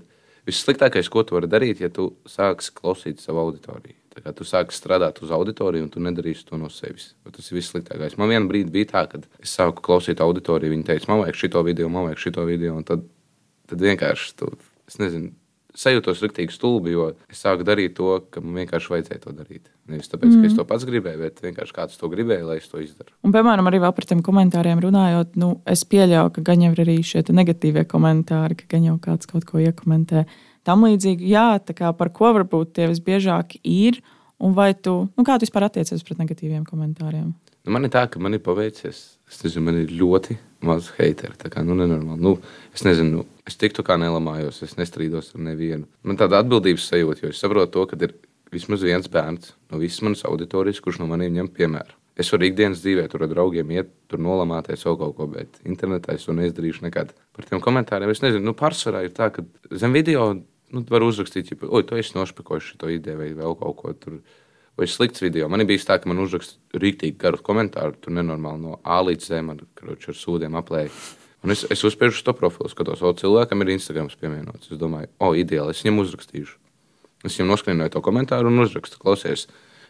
vissliktākais, 0.47 1.09
ko 1.11 1.23
tu 1.27 1.35
vari 1.39 1.49
darīt, 1.51 1.81
ja 1.81 1.89
tu 1.89 2.11
sāksi 2.29 2.75
klausīt 2.75 3.23
savu 3.23 3.39
auditoriju. 3.47 3.95
Kā 4.17 4.33
tu 4.33 4.47
sāki 4.49 4.73
strādāt 4.73 5.19
uz 5.25 5.33
auditoriju, 5.35 5.87
un 5.87 5.91
tu 5.93 6.01
nedarīsi 6.01 6.47
to 6.49 6.57
no 6.61 6.71
sevis. 6.73 7.11
Tas 7.29 7.51
ir 7.51 7.59
vissliktākais. 7.59 8.17
Man 8.17 8.33
vienā 8.33 8.49
brīdī 8.49 8.73
bija 8.73 8.93
tā, 8.95 9.03
ka 9.13 9.21
es 9.43 9.53
sāku 9.59 9.85
klausīt 9.85 10.23
auditoriju. 10.25 10.73
Viņi 10.73 10.87
teica, 10.89 11.11
man 11.11 11.25
vajag 11.25 11.41
šito 11.43 11.65
video, 11.67 11.91
man 11.93 12.09
vajag 12.09 12.23
šito 12.25 12.47
video. 12.49 12.79
Un 12.81 12.87
tad, 12.89 13.05
tad 13.69 13.85
vienkārši 13.85 14.33
tu, 14.41 14.49
es 14.89 14.97
nezinu, 15.03 15.35
sajūtos 15.77 16.23
rīktīgi 16.25 16.55
stulbi, 16.55 16.95
jo 16.95 17.11
es 17.31 17.43
sāku 17.45 17.67
darīt 17.67 17.97
to, 17.99 18.09
ka 18.33 18.41
man 18.43 18.63
vienkārši 18.63 18.93
vajadzēja 18.95 19.23
to 19.27 19.35
darīt. 19.37 19.69
Nevis 19.91 20.11
tāpēc, 20.11 20.33
mm. 20.33 20.43
ka 20.43 20.51
es 20.51 20.57
to 20.57 20.65
pats 20.69 20.87
gribēju, 20.89 21.21
bet 21.23 21.43
vienkārši 21.45 21.77
kāds 21.77 22.01
to 22.01 22.11
gribēja, 22.13 22.47
lai 22.49 22.59
es 22.61 22.69
to 22.71 22.81
izdaru. 22.83 23.13
Un, 23.27 23.35
piemēram, 23.35 23.69
arī 23.69 23.83
par 23.85 24.09
tiem 24.09 24.23
komentāriem 24.25 24.81
runājot, 24.83 25.37
nu, 25.41 25.53
es 25.69 25.85
pieļauju, 25.89 26.33
ka 26.39 26.45
gan 26.51 26.65
jau 26.65 26.73
ir 26.75 26.83
arī 26.87 26.99
šie 27.07 27.25
negatīvie 27.29 27.85
komentāri, 27.91 28.59
ka 28.63 28.71
gan 28.77 28.89
jau 28.89 28.97
kāds 29.03 29.29
kaut 29.31 29.47
ko 29.49 29.63
iekomentē. 29.63 30.25
Tam 30.67 30.83
līdzīgi, 30.83 31.29
jā, 31.31 31.49
tā 31.63 31.77
kā 31.79 31.93
par 31.95 32.11
ko 32.15 32.33
varbūt 32.35 32.75
tie 32.75 32.89
visbiežāk 32.91 33.59
ir, 33.63 34.01
un 34.43 34.55
vai 34.57 34.73
tu, 34.75 35.05
nu, 35.15 35.27
kā 35.27 35.39
tu 35.39 35.47
vispār 35.47 35.69
attiecies 35.69 36.03
pret 36.07 36.19
negatīviem 36.19 36.65
komentāriem? 36.67 37.31
Nu, 37.67 37.75
man 37.75 37.87
ir 37.87 37.91
tā, 37.95 38.05
ka 38.11 38.23
man 38.23 38.35
ir 38.35 38.43
paveicies. 38.47 38.99
Es 39.27 39.41
nezinu, 39.43 39.65
man 39.67 39.79
ir 39.81 39.91
ļoti 39.91 40.37
maz 40.67 40.93
hateru. 40.95 41.35
Tā 41.39 41.51
kā 41.51 41.65
nu, 41.67 41.75
nenormāli. 41.79 42.23
Nu, 42.23 42.37
es 42.75 42.85
nezinu, 42.87 43.11
nu, 43.23 43.43
es 43.47 43.59
tiktu 43.59 43.83
kā 43.87 43.97
nelamājos, 43.99 44.61
es 44.63 44.77
nestrīdos 44.79 45.33
ar 45.35 45.43
nevienu. 45.49 45.87
Man 46.07 46.19
tāda 46.19 46.43
atbildības 46.43 46.87
sajūta, 46.93 47.25
jo 47.25 47.35
es 47.35 47.43
saprotu 47.43 47.73
to, 47.75 47.85
ka 47.91 47.99
ir 48.07 48.15
vismaz 48.55 48.87
viens 48.87 49.11
bērns 49.11 49.55
no 49.73 49.83
visas 49.83 50.03
manas 50.07 50.23
auditorijas, 50.29 50.83
kurš 50.83 51.01
no 51.03 51.11
maniem 51.11 51.35
ņem 51.41 51.51
piemēru. 51.59 51.99
Es 52.17 52.31
varu 52.33 52.47
ikdienas 52.47 52.81
dzīvē 52.81 53.05
tur 53.13 53.27
ar 53.27 53.33
draugiem 53.35 53.71
iet, 53.75 53.91
tur 54.09 54.23
nolamāties 54.25 54.87
vēl 54.87 54.95
kaut 55.03 55.17
ko, 55.19 55.27
bet 55.29 55.59
internetā 55.69 56.15
es 56.17 56.25
to 56.25 56.33
neizdarīšu 56.39 56.87
nekad. 56.87 57.11
Par 57.37 57.49
tiem 57.51 57.61
komentāriem 57.61 58.15
es 58.15 58.23
nezinu, 58.23 58.47
nu, 58.47 58.55
pārsvarā 58.57 59.03
ir 59.05 59.13
tā, 59.17 59.29
ka 59.35 59.45
zem 59.75 59.93
video 59.93 60.31
nu, 60.75 60.83
var 60.91 61.05
uzrakstīt, 61.07 61.53
ja, 61.53 61.59
oi, 61.69 61.85
tu 61.87 61.99
esi 61.99 62.17
nošpekojis 62.17 62.73
šo 62.73 62.91
ideju 62.93 63.21
vai 63.21 63.31
vēl 63.37 63.57
kaut 63.61 63.79
ko 63.81 63.93
tur 63.99 64.19
vai 64.77 64.89
slikts 64.91 65.23
video. 65.25 65.49
Man 65.49 65.65
bijis 65.69 65.87
tā, 65.89 65.99
ka 66.01 66.11
man 66.11 66.21
uzraksta 66.23 66.81
rīktīgi 66.81 67.17
garu 67.21 67.41
komentāru, 67.45 67.97
tur 68.01 68.17
nenormāli 68.17 68.63
no 68.65 68.81
A 68.85 68.99
līdz 69.05 69.31
Z, 69.31 69.45
man 69.47 69.63
karoči, 69.79 70.11
ar 70.13 70.19
sūdiem 70.19 70.59
aplēja. 70.59 70.93
Un 71.47 71.55
es, 71.55 71.63
es 71.71 71.85
uzspiežu 71.87 72.19
uz 72.19 72.25
to 72.27 72.35
profilu, 72.37 72.69
skatos, 72.73 73.03
o, 73.05 73.13
cilvēkam 73.17 73.63
ir 73.63 73.77
Instagram 73.77 74.11
pievienots. 74.11 74.69
Es 74.73 74.81
domāju, 74.81 75.09
o, 75.23 75.31
ideāli, 75.39 75.73
es 75.73 75.85
viņam 75.85 76.03
uzrakstīšu. 76.03 76.59
Es 77.25 77.39
viņam 77.39 77.53
noskrīnoju 77.55 77.95
to 77.95 78.03
komentāru 78.05 78.51
un 78.51 78.65
uzrakstu, 78.65 78.99
klausies. 79.01 79.47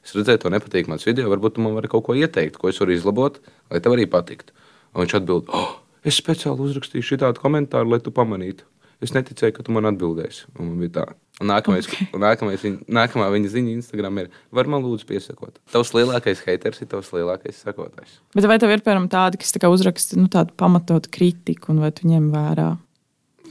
Es 0.07 0.15
redzēju, 0.15 0.45
to 0.45 0.53
nepatīk 0.55 0.91
mans 0.91 1.07
video, 1.09 1.31
varbūt 1.33 1.57
tu 1.57 1.65
man 1.65 1.75
vari 1.75 1.91
kaut 1.91 2.05
ko 2.07 2.15
ieteikt, 2.15 2.61
ko 2.61 2.71
es 2.71 2.79
varu 2.79 2.95
izlabot, 2.95 3.41
lai 3.73 3.81
tev 3.83 3.97
arī 3.97 4.05
patiktu. 4.11 4.55
Un 4.95 5.03
viņš 5.03 5.17
atbild, 5.19 5.51
oh, 5.57 5.81
es 6.07 6.21
speciāli 6.21 6.63
uzrakstīju 6.69 7.09
šādu 7.09 7.43
komentāru, 7.43 7.91
lai 7.91 7.99
tu 8.05 8.13
pamanītu. 8.15 8.69
Es 9.05 9.13
neticēju, 9.13 9.53
ka 9.59 9.65
tu 9.67 9.75
man 9.77 9.89
atbildēsi. 9.91 10.47
Un 10.57 10.71
man 10.71 10.79
bija 10.81 10.93
tā. 10.95 11.05
Un 11.43 11.51
nākamais, 11.51 11.85
okay. 11.85 12.07
nākamais 12.17 12.63
viņa, 12.65 12.87
nākamā 12.97 13.27
viņa 13.35 13.51
ziņa 13.53 13.75
Instagram 13.75 14.23
ir, 14.23 14.31
var 14.57 14.71
man 14.73 14.81
lūdzu 14.87 15.05
piesakot. 15.11 15.59
Tavs 15.73 15.93
lielākais 15.93 16.41
haters 16.47 16.81
ir 16.81 16.89
tavs 16.89 17.11
lielākais 17.13 17.61
sekotājs. 17.61 18.15
Bet 18.33 18.49
vai 18.49 18.57
tev 18.63 18.73
ir, 18.73 18.81
piemēram, 18.87 19.11
tādi, 19.13 19.43
kas 19.43 19.53
tā 19.53 19.69
uzraksta 19.69 20.17
nu, 20.17 20.31
tādu 20.33 20.57
pamatotu 20.57 21.13
kritiku, 21.13 21.75
un 21.75 21.85
vai 21.85 21.93
tu 21.93 22.09
ņem 22.09 22.31
vērā? 22.33 22.71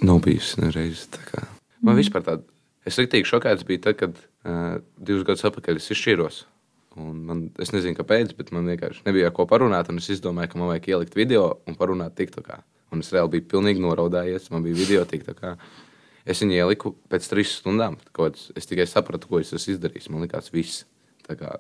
Nav 0.02 0.24
bijis 0.26 0.56
nereiz. 0.58 1.06
Man 1.86 1.94
mm. 1.94 2.02
vispār 2.02 2.26
tāda. 2.26 2.46
Es 2.86 2.98
rīktīgi 3.02 3.30
šokēts 3.30 3.66
biju 3.70 3.86
tad, 3.86 4.02
kad 4.02 4.18
uh, 4.18 4.82
divus 4.98 5.26
gadus 5.26 5.46
atpakaļ 5.46 5.78
es 5.78 5.94
izšķīros. 5.94 6.44
Un 7.02 7.22
Man, 7.28 7.42
es 7.60 7.74
nezinu, 7.76 7.98
kāpēc, 7.98 8.34
bet 8.38 8.54
man 8.56 8.70
vienkārši 8.72 9.04
nebija 9.06 9.34
ko 9.36 9.46
parunāt. 9.50 9.90
un 9.92 10.00
Es 10.00 10.10
izdomāju, 10.14 10.54
ka 10.54 10.62
man 10.62 10.72
vajag 10.72 10.90
ielikt 10.94 11.18
video 11.18 11.60
un 11.68 11.76
parunāt 11.78 12.16
TikTokā. 12.18 12.62
Un 12.96 13.04
es 13.04 13.12
reāli 13.14 13.36
biju 13.36 13.48
pilnīgi 13.52 13.84
noraudājies. 13.84 14.48
Man 14.54 14.64
bija 14.66 14.80
video 14.80 15.04
TikTokā. 15.10 15.56
Es 16.26 16.42
viņu 16.42 16.56
ieliku 16.58 16.94
pēc 17.12 17.28
trīs 17.30 17.52
stundām. 17.60 18.00
Kāds- 18.16 18.52
Es 18.56 18.66
tikai 18.66 18.88
sapratu, 18.90 19.28
ko 19.30 19.40
es 19.44 19.52
esmu 19.54 19.76
izdarījis. 19.76 20.10
Man 20.10 20.24
liekas, 20.26 20.50
viss. 20.54 20.86
Tā 21.28 21.36
kā, 21.38 21.60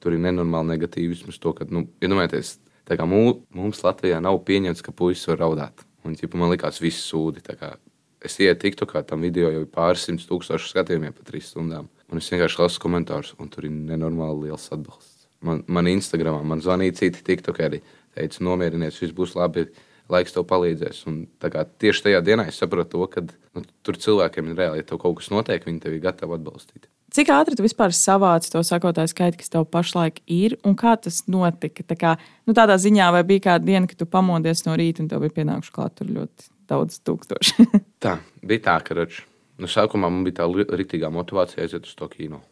tur 0.00 0.12
ir 0.16 0.18
nenormāli 0.24 0.72
negatīvisms. 0.78 1.38
To, 1.40 1.52
ka, 1.52 1.66
nu, 1.70 1.86
iedomājieties, 2.00 2.56
tā 2.88 2.96
kā 2.98 3.06
mums 3.06 3.82
Latvijā 3.84 4.20
nav 4.22 4.40
pieņemts, 4.44 4.82
ka 4.82 4.92
puisis 4.92 5.28
var 5.28 5.38
raudāt. 5.44 5.84
Un, 6.04 6.16
ķipa, 6.16 6.38
man 6.40 6.50
liekas, 6.50 6.80
viss 6.80 7.06
sūdi. 7.12 7.42
Tā 7.44 7.54
kā 7.60 7.76
Es 8.20 8.36
ietu 8.36 8.66
TikTokā, 8.68 9.00
tam 9.08 9.22
video 9.24 9.48
jau 9.48 9.62
ir 9.62 9.68
pāris 9.72 10.02
simt 10.04 10.20
tūkstoši 10.28 10.68
skatījumiem 10.74 11.14
pa 11.16 11.24
trīs 11.24 11.46
stundām. 11.54 11.86
Un 12.12 12.20
es 12.20 12.28
vienkārši 12.28 12.58
lasu 12.60 12.82
komentārus, 12.82 13.30
un 13.40 13.48
tur 13.48 13.64
ir 13.64 13.72
nenormāli 13.72 14.50
liels 14.50 14.66
atbalsts. 14.74 15.24
Man, 15.40 15.62
man 15.72 15.88
Instagramā 15.88 16.42
man 16.44 16.60
zvanīja 16.60 16.98
citi 16.98 17.22
TikTokeri, 17.24 17.80
teica, 18.12 18.42
nomierinies, 18.44 18.98
viss 19.00 19.16
būs 19.16 19.32
labi, 19.38 19.70
laiks 20.12 20.34
tev 20.34 20.46
palīdzēs. 20.50 21.02
Un, 21.10 21.20
kā, 21.42 21.64
tieši 21.82 22.06
tajā 22.06 22.22
dienā 22.26 22.46
es 22.50 22.60
sapratu 22.60 22.98
to, 22.98 23.06
ka 23.12 23.24
nu, 23.26 23.64
tur 23.86 23.98
cilvēkiem 24.00 24.50
ir 24.50 24.62
reāli, 24.62 24.82
ja 24.82 24.88
tev 24.88 25.00
kaut 25.02 25.20
kas 25.20 25.30
notiek, 25.32 25.64
viņi 25.66 25.82
tevi 25.84 26.00
ir 26.00 26.04
gatavi 26.04 26.36
atbalstīt. 26.38 26.88
Cik 27.10 27.32
ātri 27.34 27.56
tu 27.58 27.64
vispār 27.64 27.90
savāci 27.96 28.52
to 28.52 28.60
sakotāju 28.62 29.10
skaitu, 29.10 29.40
kas 29.40 29.50
tev 29.50 29.64
pašlaik 29.66 30.20
ir, 30.30 30.54
un 30.66 30.76
kā 30.78 30.92
tas 31.02 31.24
notika? 31.30 31.82
Tā 31.82 31.96
kā, 31.98 32.12
nu, 32.46 32.54
tādā 32.54 32.76
ziņā, 32.78 33.08
vai 33.16 33.24
bija 33.26 33.48
kāda 33.48 33.66
diena, 33.66 33.90
kad 33.90 33.98
tu 33.98 34.06
pamodies 34.06 34.62
no 34.68 34.76
rīta 34.78 35.02
un 35.02 35.10
tev 35.10 35.24
bija 35.24 35.40
pienākuši 35.40 35.74
klāt 35.74 35.96
tur 35.98 36.12
ļoti 36.14 36.50
daudz 36.70 37.00
tūkstoši? 37.06 37.66
Tā 38.04 38.20
bija 38.46 38.66
tā, 38.68 38.76
ka 38.86 38.94
rač, 39.00 39.24
nu, 39.58 39.66
sākumā 39.70 40.06
man 40.06 40.22
bija 40.28 40.44
tā 40.44 40.46
riktīgā 40.78 41.10
motivācija 41.10 41.64
aiziet 41.64 41.90
uz 41.90 41.96
to 41.98 42.06
kino. 42.12 42.44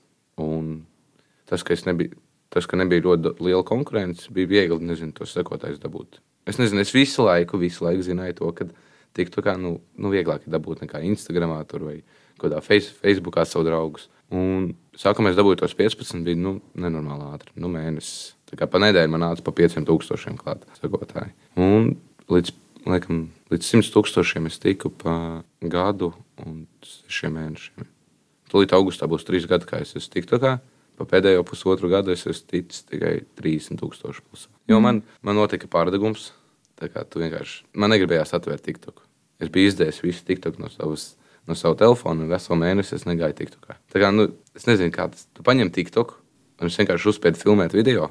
Un 0.42 0.80
tas, 1.46 1.62
ka, 1.62 1.76
es 1.78 1.86
nebiju, 1.86 2.18
tas, 2.50 2.66
ka 2.66 2.78
nebija 2.80 3.06
ļoti 3.06 3.36
liela 3.38 3.62
konkurence, 3.66 4.26
bija 4.34 4.50
viegli 4.50 4.90
nezinu, 4.90 5.14
tos 5.14 5.38
sekotājus 5.38 5.78
dabūt. 5.82 6.18
Es 6.48 6.60
nezinu, 6.60 6.80
es 6.80 6.94
visu 6.94 7.26
laiku, 7.26 7.60
visu 7.60 7.84
laiku 7.84 8.04
zināju 8.06 8.38
to, 8.38 8.52
ka 8.56 8.68
tiktu 9.16 9.44
kā, 9.44 9.56
nu, 9.60 9.78
nu 10.00 10.12
vieglāk 10.12 10.46
dabūt 10.48 10.84
nekā 10.84 11.02
Instagramā 11.10 11.60
tur 11.68 11.84
vai 11.88 11.98
kādā 12.40 12.62
face, 12.64 12.94
Facebookā 13.02 13.44
savu 13.48 13.66
draugus. 13.66 14.08
Un 14.34 14.72
sākumā 14.98 15.32
es 15.32 15.38
dabūju 15.38 15.62
tos 15.62 15.74
15, 15.76 16.22
bija 16.24 16.38
nu, 16.38 16.58
nenormāli 16.78 17.28
ātri. 17.32 17.52
Nu, 17.60 17.70
mēnesis. 17.72 18.34
Tā 18.48 18.56
kā 18.60 18.68
pa 18.70 18.80
nedēļu 18.80 19.12
man 19.12 19.26
nāca 19.26 19.44
pa 19.44 19.52
5000 19.56 20.40
klāt 20.40 20.64
sekotāji. 20.80 21.34
Un 21.60 21.92
līdz, 22.32 22.54
laikam, 22.88 23.26
līdz 23.52 23.70
100 23.74 23.92
tūkstošiem 23.92 24.48
es 24.48 24.56
tiku 24.62 24.92
pa 24.92 25.14
gadu 25.60 26.12
un 26.44 26.64
6 26.84 27.32
mēnešiem. 27.34 27.88
Tūlīt 28.48 28.72
augustā 28.76 29.08
būs 29.08 29.26
3 29.28 29.48
gadi, 29.48 29.68
kā 29.68 29.82
es 29.84 29.92
esmu 29.96 30.14
TikTokā. 30.14 30.56
Pa 30.98 31.06
pēdējo 31.06 31.44
pusotru 31.46 31.90
gadu 31.92 32.10
es 32.14 32.24
esmu 32.26 32.48
ticis 32.50 32.86
tikai 32.88 33.20
30,000 33.38 34.24
plus. 34.24 34.48
Jo 34.68 34.80
man, 34.82 35.02
man 35.22 35.38
notika 35.38 35.68
pārdegums. 35.70 36.32
Tā 36.78 36.88
kā 36.92 37.02
tu 37.08 37.22
vienkārši 37.22 37.64
man 37.78 37.90
negribējās 37.94 38.34
atvērt 38.38 38.64
TikTok. 38.66 39.02
Es 39.42 39.50
biju 39.54 39.70
izdevies 39.72 40.02
visu 40.02 40.24
TikTok 40.26 40.58
no 40.62 40.70
savas. 40.72 41.12
No 41.48 41.56
sava 41.56 41.78
telefona 41.80 42.26
un 42.26 42.28
veselu 42.28 42.58
mēnesi 42.60 42.92
es 42.98 43.06
negāju 43.08 43.34
TikTokā. 43.38 43.78
Tā 43.88 44.02
kā, 44.02 44.10
nu, 44.12 44.26
es 44.58 44.66
nezinu, 44.68 44.92
kā 44.92 45.06
tas. 45.08 45.24
Tu 45.32 45.44
paņem 45.46 45.70
TikTok, 45.72 46.10
un 46.60 46.68
es 46.68 46.76
vienkārši 46.76 47.08
uzspēju 47.08 47.40
filmēt 47.40 47.72
video, 47.72 48.10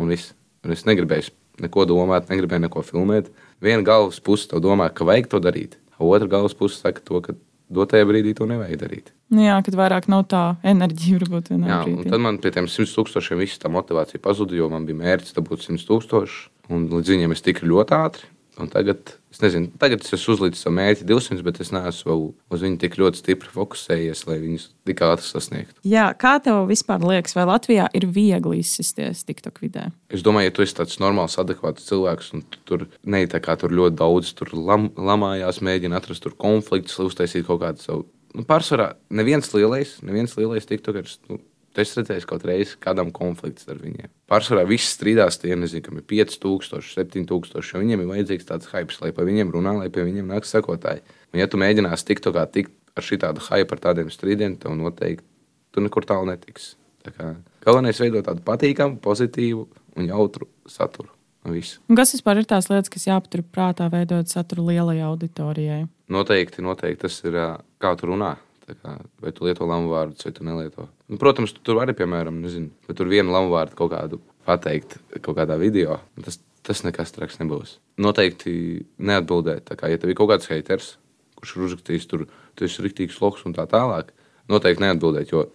un 0.00 0.08
viss. 0.08 0.32
Un 0.64 0.72
es 0.72 0.86
negribēju 0.88 1.34
neko 1.62 1.84
domāt, 1.90 2.30
negribēju 2.32 2.64
neko 2.64 2.82
filmēt. 2.86 3.28
Viena 3.60 3.84
galvas 3.84 4.22
puse 4.24 4.48
tev 4.48 4.62
domā, 4.64 4.88
ka 4.94 5.04
vajag 5.04 5.28
to 5.34 5.42
darīt. 5.42 5.76
Otra 5.98 6.30
galvas 6.30 6.56
puse 6.56 6.80
saka, 6.80 7.02
to, 7.04 7.20
ka 7.20 7.34
dotajā 7.68 8.06
brīdī 8.08 8.32
to 8.38 8.46
nevajag 8.48 8.80
darīt. 8.80 9.12
Nu 9.34 9.44
jā, 9.44 9.58
kad 9.66 9.76
vairāk 9.76 10.08
nav 10.08 10.24
tā 10.30 10.42
enerģija, 10.66 11.20
varbūt 11.20 11.50
Jā, 11.52 11.82
brīdī. 11.84 11.96
un 11.98 12.08
tad 12.08 12.22
man 12.24 12.38
pie 12.40 12.54
tiem 12.54 12.68
100 12.70 12.94
tūkstošiem 12.96 13.42
viss 13.42 13.60
tā 13.60 13.68
motivācija 13.72 14.22
pazuda, 14.24 14.56
jo 14.56 14.70
man 14.72 14.86
bija 14.88 14.96
mērķis 15.02 15.36
dabūt 15.36 15.66
100 15.66 15.84
tūkstošus, 15.90 16.48
un 16.72 16.88
līdz 16.92 17.14
viņiem 17.14 17.34
es 17.36 17.44
tiku 17.44 17.68
ļoti 17.68 17.96
ātri. 17.98 18.28
Tagad, 18.66 19.12
es 19.30 19.38
nezinu, 19.38 19.68
tagad 19.78 20.02
es 20.02 20.10
esmu 20.16 20.34
uzlicis 20.34 20.64
savu 20.64 20.74
mērķi 20.80 21.04
200, 21.06 21.44
bet 21.46 21.60
es 21.62 21.70
neesmu 21.70 22.08
vēl 22.10 22.22
uz 22.56 22.64
viņu 22.64 22.78
tik 22.82 22.96
ļoti 22.98 23.20
stipri 23.20 23.52
fokusējies, 23.54 24.24
lai 24.26 24.38
viņus 24.42 24.64
tik 24.88 25.02
ātri 25.06 25.28
sasniegtu. 25.28 25.76
Jā, 25.86 26.08
kā 26.18 26.34
tev 26.42 26.64
vispār 26.66 27.04
liekas, 27.06 27.36
vai 27.38 27.46
Latvijā 27.46 27.86
ir 27.94 28.08
viegli 28.10 28.58
izsisties 28.64 29.22
TikTok 29.28 29.62
vidē? 29.62 29.86
Es 30.10 30.26
domāju, 30.26 30.50
ja 30.50 30.56
tu 30.56 30.66
esi 30.66 30.74
tāds 30.80 30.98
normāls, 31.02 31.38
adekvāts 31.38 31.86
cilvēks, 31.86 32.32
un 32.34 32.42
tu 32.50 32.62
tur 32.66 32.86
ne 33.06 33.22
tā 33.30 33.38
kā 33.44 33.54
tur 33.60 33.74
ļoti 33.78 34.00
daudz 34.00 34.34
tur 34.38 34.50
lam, 34.58 34.90
lamājās, 34.98 35.62
mēģina 35.62 36.02
atrast 36.02 36.26
tur 36.26 36.34
konfliktus, 36.34 36.98
lai 36.98 37.12
uztaisītu 37.12 37.46
kaut 37.52 37.62
kādu 37.62 37.84
savu. 37.84 38.08
Nu, 38.34 38.42
pārsvarā 38.48 38.96
neviens 39.14 39.54
lielais, 39.54 40.00
neviens 40.02 40.34
lielais 40.38 40.66
tiktokers. 40.66 41.20
Nu, 41.30 41.38
Tu 41.78 41.84
esi 41.84 42.00
redzējis 42.00 42.24
kaut 42.26 42.42
reizi 42.42 42.72
kādam 42.82 43.12
konflikts 43.14 43.68
ar 43.70 43.78
viņiem. 43.78 44.08
Pārsvarā 44.26 44.64
viss 44.66 44.96
strīdās, 44.96 45.36
tie 45.38 45.54
nezinu, 45.54 45.84
kam 45.86 46.00
ir 46.00 46.02
5000, 46.10 46.82
7000. 46.90 47.60
jo 47.70 47.82
Viņiem 47.84 48.02
ir 48.02 48.08
vajadzīgs 48.08 48.48
tāds 48.48 48.66
hype, 48.72 48.96
lai 48.98 49.12
par 49.14 49.28
viņiem 49.28 49.52
runā, 49.54 49.76
lai 49.76 49.86
pie 49.86 50.02
viņiem 50.02 50.26
nāk 50.26 50.48
sekotāji. 50.48 51.04
Un, 51.30 51.38
ja 51.38 51.46
tu 51.46 51.60
mēģināsi 51.62 52.08
tikt 52.08 52.26
kā 52.34 52.48
tikt 52.50 52.74
ar 52.98 53.06
šādu 53.06 53.44
hype, 53.46 53.76
ar 53.76 53.82
tādiem 53.84 54.10
strīdiem, 54.10 54.56
tad 54.58 54.74
noteikti 54.74 55.22
tu 55.70 55.84
nekur 55.84 56.02
tālu 56.08 56.26
netiksi. 56.32 56.74
Tā 57.06 57.14
kā, 57.14 57.30
galvenais 57.62 58.00
ir 58.00 58.08
veidot 58.08 58.26
tādu 58.26 58.42
patīkamu, 58.42 58.98
pozitīvu 59.04 59.68
un 59.94 60.10
jautru 60.10 60.50
saturu. 60.66 61.14
Un 61.46 61.54
viss. 61.54 61.78
Un 61.86 61.94
kas 61.94 62.10
vispār 62.16 62.42
ir 62.42 62.50
tās 62.50 62.66
lietas, 62.72 62.90
kas 62.90 63.06
jāpatur 63.06 63.46
prātā, 63.46 63.86
veidojot 63.92 64.34
saturu 64.34 64.66
lielai 64.72 64.98
auditorijai? 65.06 65.84
Noteikti, 66.10 66.66
noteikti 66.66 67.06
tas 67.06 67.22
ir 67.22 67.38
kā 67.78 67.94
tu 67.94 68.10
runā. 68.10 68.34
Kā, 68.68 68.98
vai 69.24 69.32
tu 69.32 69.46
lieto 69.46 69.66
lamu 69.68 69.88
vārdus, 69.92 70.26
vai 70.26 70.32
tu 70.36 70.44
nelieto. 70.44 70.88
Nu, 71.08 71.16
protams, 71.20 71.54
tu 71.56 71.62
tur 71.64 71.78
vari, 71.80 71.94
piemēram, 71.96 72.42
nezinu, 72.44 72.68
tur 72.92 73.08
vienu 73.08 73.32
lamu 73.32 73.52
vārdu 73.54 73.78
kaut 73.78 73.94
kādu 73.94 74.20
pateikt 74.48 74.98
kaut 75.24 75.38
kādā 75.38 75.56
video. 75.60 75.98
Tas, 76.24 76.40
tas 76.66 76.84
nekas 76.84 77.14
traks 77.16 77.40
nebūs. 77.40 77.78
Noteikti 78.00 78.52
neatbildēt. 79.00 79.72
Kā, 79.78 79.88
ja 79.92 80.00
tev 80.00 80.12
ir 80.12 80.18
kaut 80.18 80.32
kāds 80.32 80.50
haters, 80.52 80.96
kurš 81.38 81.54
ir 81.56 81.64
uzrakstījis, 81.68 82.08
tur 82.10 82.26
tu 82.28 82.68
esi 82.68 82.84
rīktīgs 82.84 83.20
loks 83.22 83.46
un 83.48 83.56
tā 83.56 83.64
tālāk, 83.70 84.12
noteikti 84.52 84.84
neatbildēt. 84.84 85.32
Jo 85.32 85.46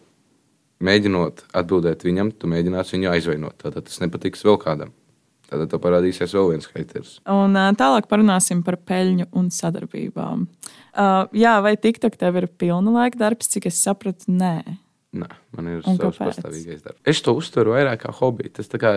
mēģinot 0.84 1.45
atbildēt 1.56 2.06
viņam, 2.08 2.34
tu 2.34 2.49
mēģināsi 2.52 2.97
viņu 2.97 3.13
aizvainot. 3.13 3.60
Tad 3.62 3.78
tas 3.84 4.02
nepatiks 4.04 4.45
vēl 4.47 4.60
kādam. 4.62 4.93
Tad 5.49 5.65
tev 5.69 5.82
parādīsies 5.84 6.34
vēl 6.34 6.53
viens 6.53 6.69
haters. 6.71 7.17
Un 7.29 7.58
tālāk 7.77 8.08
parunāsim 8.12 8.63
par 8.65 8.79
peļņu 8.82 9.27
un 9.38 9.49
sadarbībām. 9.53 10.47
Uh, 10.93 11.27
jā, 11.36 11.58
vai 11.65 11.75
TikTok 11.77 12.15
tev 12.21 12.39
ir 12.41 12.47
pilna 12.62 12.93
laika 12.93 13.19
darbs, 13.19 13.51
cik 13.53 13.67
es 13.69 13.82
sapratu? 13.82 14.32
Nē. 14.32 14.56
Nē, 15.13 15.29
man 15.58 15.69
ir 15.69 15.84
Un 15.84 15.99
savs 15.99 16.17
kāpēc? 16.17 16.39
pastāvīgais 16.39 16.82
darbs. 16.86 17.01
Es 17.06 17.21
to 17.21 17.36
uztveru 17.38 17.75
vairāk 17.75 18.06
kā 18.06 18.15
hobiju. 18.17 18.56
Tas, 18.58 18.71
tā 18.71 18.79
kā, 18.82 18.95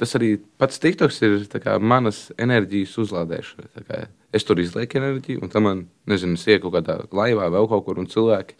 tas 0.00 0.16
arī 0.16 0.34
pats 0.60 0.80
TikToks 0.80 1.20
ir 1.26 1.36
tā 1.52 1.60
kā, 1.60 1.76
manas 1.80 2.28
enerģijas 2.40 2.96
uzlādēšana. 3.04 3.68
Tā 3.76 3.84
kā 3.88 4.00
Es 4.30 4.46
tur 4.46 4.60
izlieku 4.62 5.00
enerģiju, 5.00 5.40
un 5.42 5.50
tam 5.50 5.64
man, 5.66 5.80
nezinu, 6.10 6.36
es 6.38 6.46
ieku 6.46 6.70
kādā 6.70 7.00
laivā, 7.10 7.48
vēl 7.50 7.66
kaut 7.70 7.82
kur, 7.88 7.98
un 7.98 8.06
cilvēki 8.10 8.54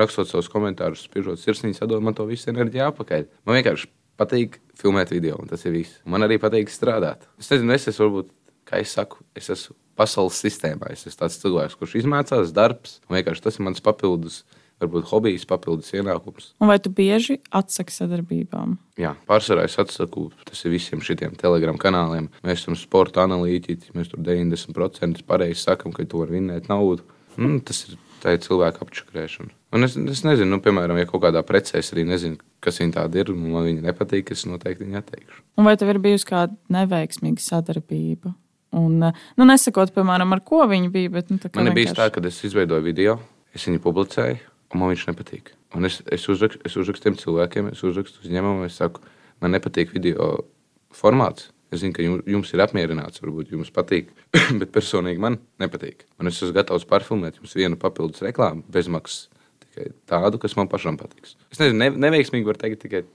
rakstot 0.00 0.30
savus 0.30 0.48
komentārus, 0.48 1.02
spiežot 1.04 1.40
sirsniņas, 1.42 1.82
atdod 1.84 2.04
man 2.04 2.16
to 2.16 2.24
visu 2.30 2.48
enerģiju 2.48 2.86
atpakaļ. 2.86 3.26
Man 3.44 3.58
vienkārši 3.58 3.90
patīk 4.20 4.56
filmēt 4.80 5.12
video, 5.14 5.38
un 5.42 5.50
tas 5.50 5.64
ir 5.66 5.76
viss. 5.76 6.00
Man 6.08 6.24
arī 6.26 6.38
patīk 6.42 6.72
strādāt. 6.72 7.26
Es 7.40 7.50
nezinu, 7.52 7.74
es 7.76 7.88
esmu 7.92 8.08
varbūt, 8.08 8.32
kā 8.68 8.80
es 8.82 8.94
saku, 8.96 9.22
es 9.38 9.50
esmu 9.52 9.76
pasaules 9.98 10.40
sistēmā. 10.42 10.90
Es 10.92 11.06
esmu 11.06 11.24
tāds 11.24 11.38
cilvēks, 11.42 11.78
kurš 11.78 12.00
izmācās 12.02 12.52
darbs, 12.56 13.00
un 13.08 13.18
vienkārši 13.18 13.44
tas 13.44 13.58
ir 13.58 13.66
mans 13.68 13.82
papildus, 13.84 14.42
varbūt 14.82 15.08
hobijs, 15.12 15.46
papildus 15.48 15.92
ienākums. 15.94 16.52
Un 16.62 16.70
vai 16.72 16.78
tu 16.82 16.90
bieži 16.94 17.38
atsaki 17.54 17.94
sadarbībām? 17.94 18.76
Jā, 19.00 19.14
pārsvarā 19.28 19.66
es 19.68 19.78
atsaku, 19.78 20.30
tas 20.48 20.64
visiem 20.66 21.02
šiem 21.04 21.36
telegram 21.40 21.78
kanāliem. 21.80 22.30
Mēs 22.46 22.64
esam 22.64 22.78
sporta 22.78 23.26
analītiķi, 23.26 23.92
mēs 23.96 24.10
tur 24.12 24.24
90% 24.24 25.26
pareizi 25.28 25.62
sakam, 25.62 25.94
ka 25.94 26.06
tu 26.08 26.22
vari 26.22 26.40
vinnēt 26.40 26.70
naudu. 26.72 27.06
Mm, 27.38 27.62
tas 27.68 27.84
ir, 27.86 28.00
tā 28.22 28.36
ir 28.36 28.42
cilvēka 28.44 28.84
apčakarēšana. 28.84 29.50
Un 29.74 29.86
es, 29.86 29.96
es 29.96 30.22
nezinu, 30.26 30.50
nu, 30.54 30.60
piemēram, 30.62 30.98
ja 31.00 31.08
kaut 31.10 31.24
kādā 31.24 31.42
precē 31.46 31.80
es 31.80 31.90
arī 31.94 32.04
nezinu, 32.06 32.38
kas 32.62 32.78
viņa 32.82 32.94
tāda 33.00 33.22
ir, 33.22 33.32
un 33.34 33.48
man 33.54 33.66
viņa 33.66 33.82
nepatīk, 33.88 34.30
es 34.34 34.44
noteikti 34.48 34.86
viņu 34.86 35.00
atteikšu. 35.00 35.42
Un 35.58 35.68
vai 35.68 35.74
tev 35.80 35.90
ir 35.92 36.00
bijusi 36.04 36.28
kāda 36.28 36.54
neveiksmīga 36.76 37.42
sadarbība? 37.42 38.34
Un, 38.72 39.02
eh, 39.02 39.12
nu, 39.36 39.44
nesakot, 39.48 39.92
piemēram, 39.92 40.32
ar 40.32 40.40
ko 40.40 40.62
viņa 40.68 40.92
bija. 40.92 41.10
Bet, 41.12 41.30
nu, 41.30 41.36
tā 41.42 41.50
Man 41.56 41.66
ir 41.72 41.74
bijis 41.76 41.92
tā, 41.92 42.08
vienkārši- 42.08 42.14
ka 42.22 42.28
es 42.28 42.44
izveidoju 42.48 42.82
video, 42.82 43.18
es 43.54 43.66
viņu 43.66 43.82
publicēju, 43.84 44.38
un 44.72 44.80
man 44.80 44.94
viņš 44.94 45.06
nepatīk. 45.10 45.52
Un 45.74 45.84
es, 45.84 46.00
es, 46.06 46.24
uzrakstu, 46.28 46.60
es 46.64 46.76
uzrakstu 46.76 47.08
tiem 47.08 47.16
cilvēkiem, 47.16 47.72
es 47.72 47.82
uzrakstu 47.82 48.24
uzņēmumam, 48.24 48.64
es 48.64 48.76
saku, 48.80 49.00
man 49.40 49.52
nepatīk 49.52 49.92
video 49.92 50.44
formāts. 50.92 51.50
Es 51.72 51.80
zinu, 51.80 51.94
ka 51.96 52.04
jums, 52.04 52.50
ir 52.52 52.62
apmierināts, 52.64 53.22
varbūt 53.24 53.54
jums 53.54 53.72
patīk, 53.72 54.10
bet 54.60 54.72
personīgi 54.74 55.22
man 55.22 55.38
nepatīk. 55.62 56.04
Un 56.20 56.28
es 56.28 56.40
esmu 56.40 56.52
gatavs 56.58 56.84
pārfilmēt 56.90 57.40
jums 57.40 57.56
vienu 57.56 57.80
papildus 57.80 58.24
reklāmu 58.24 58.66
bezmaksas, 58.72 59.30
tikai 59.64 59.88
tādu, 60.10 60.40
kas 60.42 60.58
man 60.58 60.68
pašam 60.72 61.00
patiks. 61.00 61.38
Es 61.48 61.62
nezinu, 61.62 61.80
ne, 61.80 61.90
neveiksmīgi 62.08 62.48
var 62.48 62.60
teikt 62.60 62.84
tikai 62.84 63.06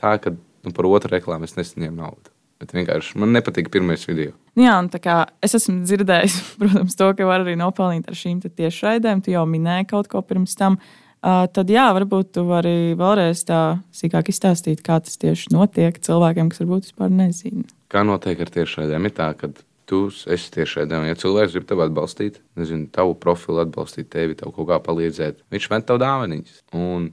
tā, 0.00 0.18
ka 0.20 0.34
nu, 0.36 0.74
par 0.76 0.88
otru 0.90 1.16
reklāmu 1.16 1.48
es 1.48 1.56
nesaņēmu 1.56 1.98
naudu. 1.98 2.32
Bet 2.62 2.76
vienkārši 2.76 3.18
man 3.18 3.32
nepatīk 3.34 3.72
pirmais 3.74 4.04
video. 4.06 4.36
Nu 4.54 4.68
Jā, 4.68 4.76
un 4.78 4.86
tā 4.92 5.00
kā 5.02 5.16
es 5.42 5.56
esmu 5.58 5.80
dzirdējis, 5.82 6.36
protams, 6.60 6.98
to, 6.98 7.08
ka 7.18 7.26
var 7.26 7.42
arī 7.42 7.56
nopelnīt 7.58 8.06
ar 8.10 8.18
šīm 8.18 8.42
tiešraidēm. 8.44 9.24
Tu 9.24 9.34
jau 9.34 9.42
minēji 9.50 9.88
kaut 9.90 10.10
ko 10.12 10.22
pirms 10.26 10.54
tam. 10.58 10.78
Uh, 11.22 11.44
tad, 11.54 11.70
jā, 11.70 11.84
varbūt 11.94 12.32
tu 12.34 12.42
vari 12.48 12.94
vēlreiz 12.98 13.44
tā 13.46 13.60
sīkāk 13.94 14.30
izstāstīt, 14.32 14.80
kā 14.82 14.98
tas 15.02 15.18
tieši 15.22 15.52
notiek 15.54 15.98
cilvēkiem, 16.02 16.50
kas 16.50 16.62
varbūt 16.62 16.88
vispār 16.88 17.12
nezina. 17.14 17.66
Kā 17.92 18.02
notiek 18.08 18.40
ar 18.40 18.48
tiešraidēm? 18.52 19.06
Ir 19.08 19.14
tā, 19.16 19.28
ka 19.36 19.50
tu 19.88 20.06
esi 20.08 20.52
tiešraidē, 20.54 21.02
un 21.02 21.10
ja 21.10 21.18
cilvēks 21.18 21.52
grib 21.56 21.66
tevi 21.68 21.84
atbalstīt, 21.84 22.38
nezinu, 22.56 22.86
tavu 22.94 23.12
profilu 23.20 23.60
atbalstīt, 23.66 24.08
tevi, 24.12 24.36
tev 24.38 24.54
kaut 24.56 24.70
kā 24.70 24.78
palīdzēt, 24.86 25.42
viņš 25.52 25.68
met 25.72 25.84
tev 25.88 26.00
dāvanas. 26.00 26.62
Un 26.72 27.10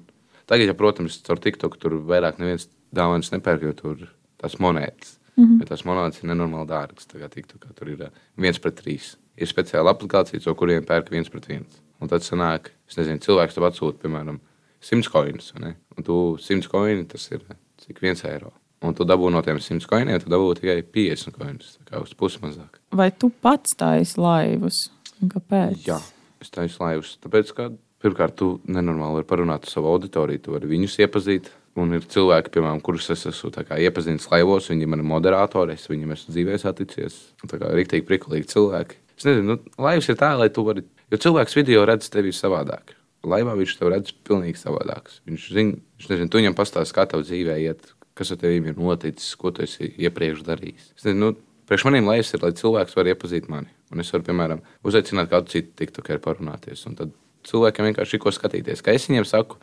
tagad, 0.47 0.69
ja, 0.69 0.75
protams, 0.77 1.19
caur 1.25 1.41
TikTok 1.43 1.75
tur 1.81 1.97
vairāk 2.07 2.39
neviens 2.39 2.69
dāvanas 2.95 3.33
nepērk, 3.33 3.65
jo 3.67 3.73
tur 3.81 4.05
tās 4.39 4.55
monētas. 4.63 5.17
Mm 5.35 5.43
-hmm. 5.45 5.59
Bet 5.59 5.69
tās 5.71 5.83
monētas 5.87 6.23
ir 6.23 6.29
nenormāli 6.31 6.67
dārgas. 6.67 7.07
Tagad 7.07 7.35
TikTokā 7.35 7.73
tur 7.75 7.89
ir 7.89 8.01
uh, 8.03 8.15
viens 8.37 8.59
pret 8.59 8.75
trīs. 8.75 9.17
Ir 9.37 9.47
speciāla 9.47 9.91
aplikācija, 9.91 10.41
no 10.45 10.55
kuriem 10.55 10.85
pērk 10.85 11.11
viens 11.11 11.29
pret 11.29 11.47
viens. 11.47 11.81
Un 12.01 12.07
tad 12.07 12.21
sanāk, 12.21 12.71
es 12.87 12.97
nezinu, 12.97 13.19
cilvēks 13.19 13.55
tev 13.55 13.63
atsūta, 13.63 13.99
piemēram, 13.99 14.39
100 14.81 15.11
koinus. 15.11 15.53
vai 15.53 15.61
ne? 15.61 15.75
Un 15.97 16.03
tu 16.03 16.37
100 16.37 16.67
koini, 16.67 17.05
tas 17.07 17.31
ir 17.31 17.41
uh, 17.49 17.55
cik 17.77 18.01
viens 18.01 18.23
eiro. 18.23 18.53
Un 18.79 18.95
tu 18.95 19.03
dabū 19.03 19.27
no 19.33 19.41
tiem 19.43 19.59
100 19.59 19.87
koiniem, 19.89 20.21
tu 20.23 20.31
dabū 20.31 20.53
tikai 20.55 20.79
50 20.95 21.35
koinus. 21.35 21.75
Tā 21.83 21.91
kā 21.91 22.03
uz 22.03 22.13
pusi 22.15 22.39
mazāk. 22.43 22.79
Vai 22.95 23.09
tu 23.11 23.27
pats 23.43 23.75
taisi 23.79 24.19
laivus? 24.21 24.87
Un 25.19 25.31
kāpēc? 25.33 25.81
Jā, 25.87 25.99
es 26.39 26.51
taisu 26.53 26.79
laivus. 26.85 27.17
Tāpēc, 27.23 27.51
ka 27.57 27.67
pirmkārt, 27.99 28.37
tu 28.39 28.53
nenormāli 28.71 29.19
vari 29.19 29.27
parunāt 29.27 29.67
ar 29.67 29.73
savu 29.73 29.91
auditoriju, 29.91 30.43
tu 30.45 30.55
vari 30.55 30.69
viņus 30.71 30.95
iepazīt. 31.03 31.51
Un 31.79 31.93
ir 31.95 32.07
cilvēki, 32.11 32.51
piemēram, 32.55 32.79
kurus 32.83 33.11
es 33.13 33.27
esmu 33.29 33.51
iepazinis 33.77 34.25
laivos, 34.31 34.71
viņi 34.71 34.87
man 34.89 35.03
ir 35.03 35.07
moderatori, 35.07 35.75
es 35.77 35.85
viņiem 35.87 36.15
esmu 36.15 36.33
dzīvē 36.33 36.57
saticies. 36.59 37.19
Tā 37.45 37.59
kā 37.59 37.69
rīktīgi 37.75 38.07
prikulīgi 38.07 38.49
cilvēki. 38.51 38.97
Es 39.19 39.27
nezinu, 39.27 39.53
nu, 39.53 39.75
laivs 39.83 40.09
ir 40.09 40.17
tā, 40.19 40.31
lai 40.39 40.49
tu 40.55 40.63
vari, 40.65 40.85
jo 41.11 41.19
cilvēks 41.19 41.55
video 41.59 41.83
redz 41.87 42.09
tevi 42.11 42.33
savādāk. 42.35 42.95
Laivā 43.27 43.53
viņš 43.59 43.75
tev 43.75 43.91
redz 43.91 44.15
pilnīgi 44.27 44.59
savādāk. 44.59 45.11
Viņš 45.27 45.47
zina, 45.55 45.79
viņš 45.99 46.11
nezina, 46.11 46.31
tu 46.31 46.39
viņam 46.39 46.55
pastāsti, 46.55 46.95
kā 46.95 47.03
tev 47.11 47.25
dzīvē 47.27 47.57
iet, 47.65 47.91
kas 48.19 48.33
ar 48.35 48.41
tevi 48.41 48.59
ir 48.73 48.79
noticis, 48.79 49.31
ko 49.39 49.53
tu 49.55 49.63
esi 49.63 49.93
iepriekš 49.95 50.43
darījis. 50.47 50.91
Es 50.99 51.07
nu, 51.15 51.33
Priekš 51.69 51.83
maniem 51.85 52.07
laivs 52.09 52.31
ir, 52.33 52.41
lai 52.41 52.49
cilvēks 52.57 52.95
var 52.97 53.07
iepazīt 53.11 53.45
mani. 53.51 53.69
Un 53.93 54.01
es 54.01 54.09
varu, 54.09 54.23
piemēram, 54.25 54.61
uzaicināt 54.89 55.29
kādu 55.29 55.51
citu 55.51 55.75
tiktokeru 55.77 56.21
parunāties. 56.23 56.81
Un 56.89 56.95
tad 56.97 57.11
cilvēkiem 57.45 57.91
vienkārši 57.91 58.17
ir 58.17 58.21
ko 58.23 58.33
skatīties. 58.33 58.81
Kā 58.85 58.95
es 58.97 59.05
viņiem 59.05 59.27
saku, 59.29 59.59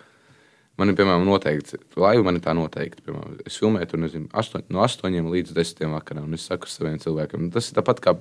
man 0.79 0.93
ir, 0.93 0.97
piemēram, 1.01 1.27
noteikti, 1.27 1.81
laiva 1.99 2.23
man 2.29 2.39
ir 2.39 2.45
tā 2.45 2.55
noteikti. 2.55 3.03
Piemēram, 3.09 3.41
es 3.51 3.59
filmēju 3.59 3.91
tur, 3.91 4.03
nezinu, 4.05 4.31
astoņ, 4.39 4.69
no 4.71 4.85
8 4.87 5.33
līdz 5.35 5.57
10 5.57 5.91
vakarā. 5.97 6.23
Un 6.23 6.39
es 6.39 6.47
saku 6.47 6.71
saviem 6.71 7.01
cilvēkiem, 7.03 7.49
nu, 7.49 7.51
tas 7.57 7.73
ir 7.73 7.81
tāpat 7.81 8.05
kā 8.05 8.15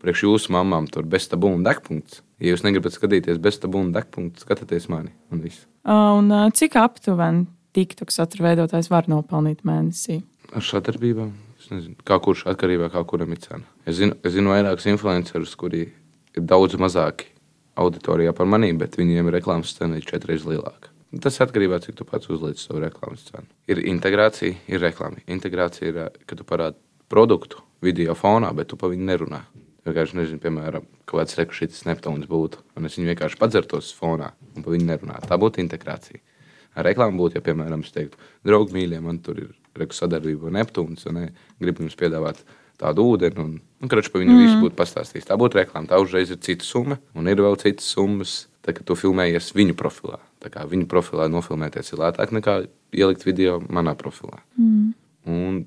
priekš 0.00 0.24
jūsu 0.24 0.56
mamām, 0.56 0.88
tur 0.88 1.04
bez 1.04 1.28
tabūna 1.28 1.60
un 1.60 1.68
degpunkts. 1.68 2.22
Ja 2.40 2.54
jūs 2.54 2.64
negribat 2.64 2.96
skatīties 2.96 3.42
bez 3.44 3.60
tabūna 3.60 3.90
un 3.90 3.94
degpunkta, 3.98 4.46
skatieties 4.46 4.88
mani 4.88 5.12
un 5.28 5.44
viss. 5.44 5.68
Un 5.84 6.32
cik 6.56 6.80
aptuveni 6.80 7.44
TikTok 7.78 8.10
satura 8.10 8.48
veidotājs 8.48 8.90
var 8.90 9.06
nopelnīt 9.10 9.62
mēnesī? 9.68 10.22
Ar 10.56 10.64
sadarbībām, 10.64 11.30
es 11.60 11.68
nezinu, 11.70 11.94
kā 12.08 12.18
kurš 12.22 12.46
atkarībā 12.50 12.88
no 12.90 13.04
kuram 13.06 13.34
ir 13.36 13.42
cena. 13.44 13.66
Es 13.86 14.00
zinu, 14.00 14.16
es 14.26 14.34
zinu 14.34 14.50
vairākus 14.50 14.88
influencerus, 14.90 15.54
kuri 15.60 15.84
ir 15.86 16.42
daudz 16.42 16.78
mazāki 16.80 17.28
auditorijā 17.78 18.32
par 18.34 18.48
maniem, 18.50 18.80
bet 18.80 18.98
viņiem 18.98 19.30
reklāmas 19.30 19.76
cena 19.78 20.00
ir 20.00 20.06
četras 20.08 20.46
lielāka. 20.48 20.90
Tas 21.22 21.38
atkarībā 21.40 21.78
no 21.78 21.80
tā, 21.80 21.86
cik 21.86 22.00
tu 22.00 22.06
pats 22.08 22.28
uzliec 22.28 22.58
savu 22.60 22.82
reklāmas 22.82 23.22
cenu. 23.30 23.46
Ir 23.70 23.80
integrācija, 23.88 24.58
ir 24.68 24.82
reklāma. 24.82 25.22
Integrācija 25.30 25.88
ir, 25.88 25.98
eh, 26.02 26.18
kad 26.26 26.38
tu 26.38 26.44
parādi 26.44 26.76
produktu 27.08 27.62
video 27.80 28.14
fonā, 28.18 28.50
bet 28.54 28.68
tu 28.68 28.76
par 28.76 28.90
viņu 28.90 29.06
nerunā. 29.06 29.42
vienkārši 29.88 30.18
nezinu, 30.18 30.40
piemēram, 30.42 30.84
kāds 31.06 31.36
rekušītis 31.38 31.86
Neptūns 31.88 32.26
būtu, 32.28 32.58
un 32.76 32.84
es 32.84 32.96
viņu 32.98 33.14
vienkārši 33.14 33.38
padzertos 33.38 33.94
fonā 33.96 34.32
un 34.54 34.62
pa 34.62 34.70
viņu 34.70 34.84
nerunātu. 34.84 35.28
Tā 35.30 35.38
būtu 35.40 35.62
integrācija. 35.62 36.20
Reklāmu 36.86 37.22
būtu, 37.22 37.38
ja, 37.38 37.44
piemēram, 37.44 37.82
es 37.86 37.94
teiktu, 37.94 38.20
draugi 38.46 38.76
mīļie, 38.76 39.00
man 39.04 39.20
tur 39.24 39.40
ir 39.42 39.52
reku 39.78 39.96
sadarbība 39.96 40.50
ar 40.50 40.56
Neptūnu, 40.60 40.98
un 41.10 41.18
ne, 41.18 41.28
gribu 41.62 41.84
jums 41.84 41.98
piedāvāt 41.98 42.42
tādu 42.78 43.04
ūdeni, 43.12 43.42
un, 43.42 43.56
un 43.82 43.90
kraču 43.90 44.12
pa 44.14 44.22
viņu 44.22 44.34
mm. 44.34 44.44
visu 44.44 44.58
būtu 44.62 44.78
pastāstījis. 44.78 45.26
Tā 45.28 45.38
būtu 45.40 45.58
reklāma, 45.58 45.90
tā 45.90 45.98
uzreiz 46.02 46.30
ir 46.34 46.40
cita 46.44 46.66
summa, 46.66 46.98
un 47.18 47.30
ir 47.30 47.42
vēl 47.42 47.58
citas 47.60 47.88
summas, 47.94 48.36
tā, 48.62 48.74
kad 48.76 48.84
tu 48.86 48.96
filmējies 48.98 49.50
viņu 49.58 49.74
profilā. 49.78 50.20
Viņu 50.38 50.86
profilā 50.90 51.26
nofilmēties 51.32 51.92
ir 51.92 52.02
lētāk 52.04 52.34
nekā 52.36 52.60
ielikt 52.94 53.26
video 53.26 53.58
manā 53.66 53.96
profilā. 53.98 54.38
Mm. 54.60 54.92
Un 55.28 55.62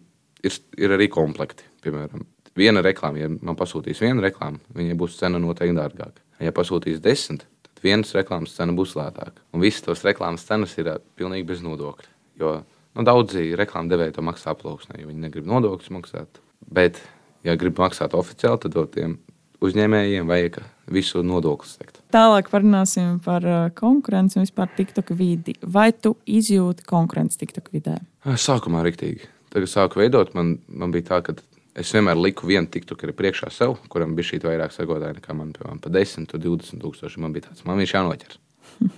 ir, 0.48 0.60
ir 0.80 0.96
arī 0.96 1.10
komplekti. 1.12 1.68
Piemēram, 1.84 2.24
viena 2.58 2.84
reklāma, 2.86 3.20
ja 3.20 3.30
man 3.32 3.58
pasūtīs 3.60 4.02
viena 4.04 4.24
reklāma, 4.24 4.62
viņai 4.76 4.98
būs 5.00 5.20
cena 5.20 5.42
noteikti 5.42 5.78
dārgāka. 5.78 6.24
Ja 6.42 6.54
pasūtīs 6.56 7.02
desmit, 7.04 7.46
vienas 7.84 8.14
reklāmas 8.18 8.56
cena 8.58 8.76
būs 8.78 8.96
lētāka. 8.98 9.44
Un 9.56 9.64
visas 9.64 9.86
tos 9.86 10.06
reklāmas 10.08 10.46
cenas 10.48 10.76
ir 10.82 10.92
pilnīgi 11.20 11.48
bez 11.48 11.64
nodokļa. 11.66 12.12
Jo 12.42 12.54
nu, 12.62 13.06
daudzi 13.08 13.52
reklāmu 13.60 13.92
devēji 13.92 14.16
to 14.18 14.26
maksā 14.26 14.54
aploksnē, 14.56 15.02
jo 15.02 15.10
viņi 15.10 15.26
negrib 15.26 15.50
nodokļus 15.50 15.94
maksāt. 15.98 16.42
Bet, 16.72 17.02
ja 17.48 17.58
grib 17.60 17.80
maksāt 17.82 18.16
oficiāli, 18.18 18.62
tad 18.66 18.80
tiem 18.96 19.18
uzņēmējiem 19.62 20.30
vajag 20.30 20.62
visu 20.92 21.22
nodokli 21.26 21.70
sekt. 21.70 22.02
Tālāk 22.14 22.50
parunāsim 22.52 23.20
par 23.24 23.46
konkurenci 23.78 24.40
un 24.40 24.48
vispār 24.48 24.72
TikTok 24.78 25.14
vidi. 25.18 25.56
Vai 25.62 25.92
tu 25.94 26.16
izjūti 26.26 26.86
konkurenci 26.90 27.40
TikTok 27.44 27.70
vidē? 27.76 28.00
Sākumā 28.26 28.84
rīktīgi. 28.88 29.30
Tagad 29.52 29.68
sāku 29.68 30.00
veidot, 30.00 30.32
man, 30.38 30.56
man 30.72 30.94
bija 30.94 31.10
tā, 31.10 31.20
ka 31.26 31.36
es 31.78 31.92
vienmēr 31.96 32.20
liku 32.20 32.48
vienu 32.50 32.70
TikToku 32.72 33.14
priekšā 33.18 33.52
sev, 33.54 33.78
kuram 33.92 34.16
bija 34.18 34.32
šī 34.32 34.42
vairāk 34.44 34.76
sekotāji 34.76 35.20
nekā 35.20 35.36
man, 35.38 35.54
piemēram, 35.56 35.80
pa 35.84 35.92
10, 35.94 36.28
20 36.34 36.82
tūkstoši. 36.84 37.22
Man 37.24 37.36
bija 37.36 37.50
tāds, 37.50 37.66
man 37.68 37.82
viņš 37.82 37.96
jānoķer. 37.98 38.38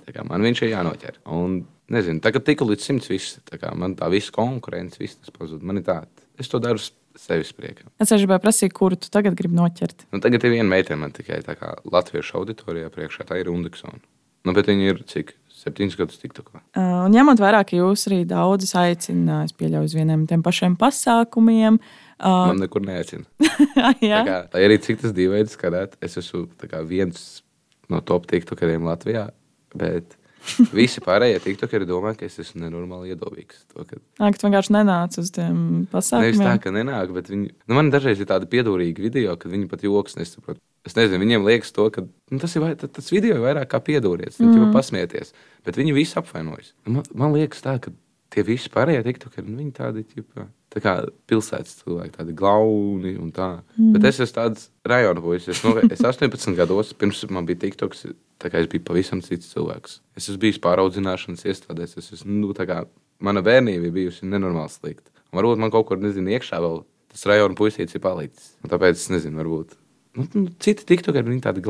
Tā 0.07 0.15
kā 0.15 0.25
man 0.27 0.45
viņš 0.45 0.63
ir 0.63 0.73
jānoķer. 0.73 1.21
Un, 1.35 1.61
nezinu, 1.93 2.23
tagad 2.23 2.45
tika 2.47 2.67
līdz 2.67 2.87
simts 2.87 3.11
viss. 3.11 3.37
Tā 3.49 3.59
kā 3.61 3.73
man 3.77 3.97
tā 3.99 4.09
visa 4.13 4.33
konkurence, 4.35 4.99
viss 5.01 5.19
tas 5.19 5.33
pazūd. 5.35 5.63
Man 5.65 5.81
ir 5.81 5.87
tā, 5.87 6.01
es 6.39 6.51
to 6.51 6.61
daru 6.63 6.81
sevis 7.19 7.53
priekam. 7.53 7.91
Es 8.01 8.11
arī 8.13 8.25
gribēju 8.25 8.43
prasīt, 8.45 8.73
kuru 8.75 8.97
tu 8.97 9.11
tagad 9.13 9.37
gribi 9.37 9.57
noķert. 9.59 10.07
Nu, 10.13 10.21
tagad 10.23 10.45
ir 10.45 10.55
viena 10.55 10.69
meitene, 10.69 10.99
man 11.03 11.13
tikai 11.13 11.43
tā 11.45 11.57
kā 11.59 11.75
latviešu 11.85 12.39
auditorijā 12.41 12.89
priekšā, 12.93 13.27
tā 13.29 13.37
ir 13.41 13.51
Undiksona. 13.53 14.01
Nu, 14.43 14.55
bet 14.55 14.67
viņa 14.71 14.89
ir 14.89 15.03
cik? 15.07 15.35
Septiņus 15.63 15.99
gadus 15.99 16.19
TikTokā. 16.21 16.61
Uh, 16.75 17.05
ņemot 17.13 17.39
vērā, 17.41 17.61
ka 17.67 17.77
jūs 17.77 18.07
arī 18.09 18.23
daudzus 18.27 18.75
aicināt, 18.79 19.51
es 19.51 19.57
pieļauju 19.59 19.89
uz 19.89 19.95
vieniem 19.97 20.25
tiem 20.29 20.43
pašiem 20.45 20.75
pasākumiem. 20.79 21.79
Uh, 22.19 22.49
Man 22.51 22.59
nekur 22.63 22.83
neaicina. 22.85 23.23
tā 23.77 23.93
kā, 24.27 24.41
lai 24.53 24.65
arī 24.67 24.79
cik 24.83 25.01
tas 25.03 25.15
dīvaini 25.15 25.51
skatāt, 25.51 25.95
es 26.03 26.19
esmu 26.19 26.45
kā, 26.67 26.83
viens 26.87 27.43
no 27.91 28.03
top 28.03 28.27
TikTokeriem 28.31 28.85
Latvijā. 28.87 29.29
Bet 29.73 30.17
Visi 30.75 31.01
pārējie 31.03 31.39
tiktokeri 31.43 31.87
domā, 31.87 32.13
ka 32.17 32.27
es 32.27 32.35
esmu 32.41 32.63
nenormāli 32.65 33.13
iedobīgs. 33.13 33.63
To, 33.73 33.85
ka... 33.87 33.99
Nā, 34.19 34.31
ka 34.33 34.39
tu 34.39 34.47
vienkārši 34.47 34.75
nenāc 34.75 35.17
uz 35.21 35.31
tiem 35.35 35.57
pasākumiem. 35.91 36.33
Nevis 36.33 36.43
tā, 36.43 36.55
ka 36.63 36.73
nenāk, 36.75 37.13
bet 37.15 37.31
viņi, 37.31 37.51
nu, 37.53 37.77
man 37.77 37.91
dažreiz 37.93 38.21
ir 38.21 38.29
tādi 38.29 38.49
piedūrīgi 38.51 39.03
video, 39.03 39.37
kad 39.39 39.53
viņi 39.53 39.69
pat 39.71 39.85
joks 39.87 40.17
nesaprot. 40.19 40.59
Es 40.83 40.97
nezinu, 40.97 41.21
viņiem 41.23 41.45
liekas 41.47 41.71
to, 41.75 41.87
ka 41.95 42.03
nu, 42.03 42.39
tas, 42.41 42.55
ir, 42.59 42.73
tas 42.81 43.11
video 43.13 43.37
ir 43.37 43.43
vairāk 43.45 43.69
kā 43.71 43.79
piedūrietis, 43.83 44.41
mm. 44.41 44.57
jau 44.59 44.71
pasmieties. 44.73 45.31
Bet 45.63 45.79
viņi 45.79 45.95
visi 45.95 46.17
apvainojas. 46.19 46.73
Man, 46.89 47.05
man 47.15 47.35
liekas 47.37 47.63
tā, 47.63 47.77
ka 47.83 47.93
tie 48.33 48.43
visi 48.43 48.71
pārējie 48.73 49.05
tiktokeri, 49.05 49.47
nu, 49.47 49.61
viņi 49.61 49.71
tādi, 49.77 50.03
ķipa, 50.09 50.49
tā 50.73 50.83
kā 50.83 50.97
pilsētas 51.29 51.79
cilvēki, 51.83 52.17
tādi 52.17 52.35
glauni 52.35 53.15
un 53.15 53.31
tā. 53.31 53.53
Mm. 53.77 53.93
Bet 53.95 54.09
es 54.11 54.19
esmu 54.25 54.35
tāds 54.41 54.67
rajona 54.89 55.23
puisis. 55.23 55.53
Es, 55.55 55.63
nu, 55.63 55.77
es 55.87 56.03
18 56.03 56.59
gados, 56.59 56.91
pirms 56.99 57.23
man 57.31 57.47
bija 57.47 57.63
tiktoks, 57.63 58.07
Tā 58.43 58.51
kā 58.51 58.59
es 58.59 58.67
biju 58.67 58.83
pavisam 58.83 59.21
cits 59.23 59.53
cilvēks. 59.53 59.99
Es 60.19 60.27
esmu 60.27 60.41
bijis 60.41 60.59
pāraudzināšanas 60.63 61.45
iestādēs. 61.47 61.95
Es 62.01 62.11
esmu, 62.17 62.41
nu, 62.41 62.49
kā, 62.67 62.81
mana 63.23 63.43
bērnība 63.45 63.87
ir 63.87 63.95
bijusi 63.95 64.27
nenormāli 64.27 64.73
slikta. 64.73 65.13
Varbūt 65.33 65.61
man 65.63 65.71
kaut 65.73 65.87
kur, 65.87 66.01
nezinu, 66.01 66.33
iekšā 66.35 66.59
vēl 66.61 66.81
tas 67.13 67.23
rajona 67.29 67.55
puisītis 67.57 67.95
ir 67.95 68.03
palicis. 68.03 68.51
Un 68.65 68.73
tāpēc 68.73 68.99
es 68.99 69.07
nezinu, 69.13 69.39
varbūt. 69.39 69.77
Nu, 70.13 70.27
nu, 70.37 70.49
citi 70.61 70.85
tiktu, 70.85 71.09
kad 71.15 71.25
viņi 71.25 71.41
tādi 71.41 71.61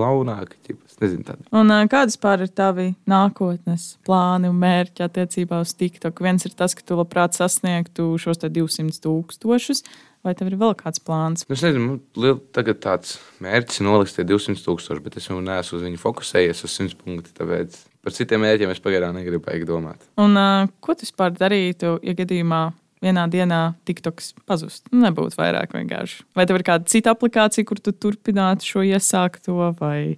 tādi. 1.29 1.45
Un 1.55 1.71
kādas 1.91 2.17
pār 2.19 2.43
ir 2.43 2.51
tavi 2.51 2.89
nākotnes 3.07 3.93
plāni 4.03 4.49
un 4.51 4.57
mērķi 4.59 5.05
attiecībā 5.05 5.61
uz 5.63 5.71
TikTok? 5.79 6.19
Viens 6.25 6.43
ir 6.43 6.55
tas, 6.59 6.75
ka 6.75 6.83
tu 6.83 6.97
labprāt 6.99 7.37
sasniegtu 7.37 8.09
šos 8.19 8.43
200 8.43 8.99
tūkstošus. 9.05 9.85
Vai 10.23 10.31
tev 10.39 10.51
ir 10.51 10.59
vēl 10.59 10.75
kāds 10.79 11.01
plāns? 11.03 11.43
Nu, 11.47 11.55
es 11.55 11.63
nezinu, 11.63 11.87
man 11.87 12.43
tagad 12.55 12.79
tāds 12.83 13.17
mērķis 13.43 13.81
ir 13.81 13.87
nolikt 13.89 14.21
200 14.27 14.63
tūkstoši, 14.63 15.03
bet 15.03 15.17
es 15.19 15.27
jau 15.27 15.39
neesmu 15.43 15.79
uz 15.79 15.87
viņu 15.87 15.99
fokusējies 16.03 16.63
uz 16.67 16.77
100 16.79 16.99
punktu. 16.99 17.31
Tāpēc 17.39 17.75
par 18.03 18.15
citiem 18.15 18.43
mērķiem 18.43 18.71
es 18.71 18.83
pagaidām 18.83 19.15
negribu 19.19 19.51
domāt. 19.67 20.03
Un, 20.19 20.39
ko 20.83 20.95
tu 20.95 21.07
vispār 21.07 21.35
darītu, 21.35 21.97
ja 22.03 22.15
gadījumā 22.15 22.65
vienā 23.03 23.25
dienā 23.31 23.61
TikToks 23.87 24.33
pazust? 24.49 24.85
Nu, 24.91 25.01
nebūtu 25.05 25.39
vairāk 25.39 25.75
vienkārši. 25.75 26.23
Vai 26.37 26.47
tev 26.49 26.59
ir 26.59 26.67
kāda 26.67 26.89
cita 26.89 27.13
aplikācija, 27.13 27.67
kur 27.67 27.81
tu 27.83 27.93
turpinātu 27.93 28.67
šo 28.67 28.85
iesākto, 28.87 29.73
vai, 29.79 30.17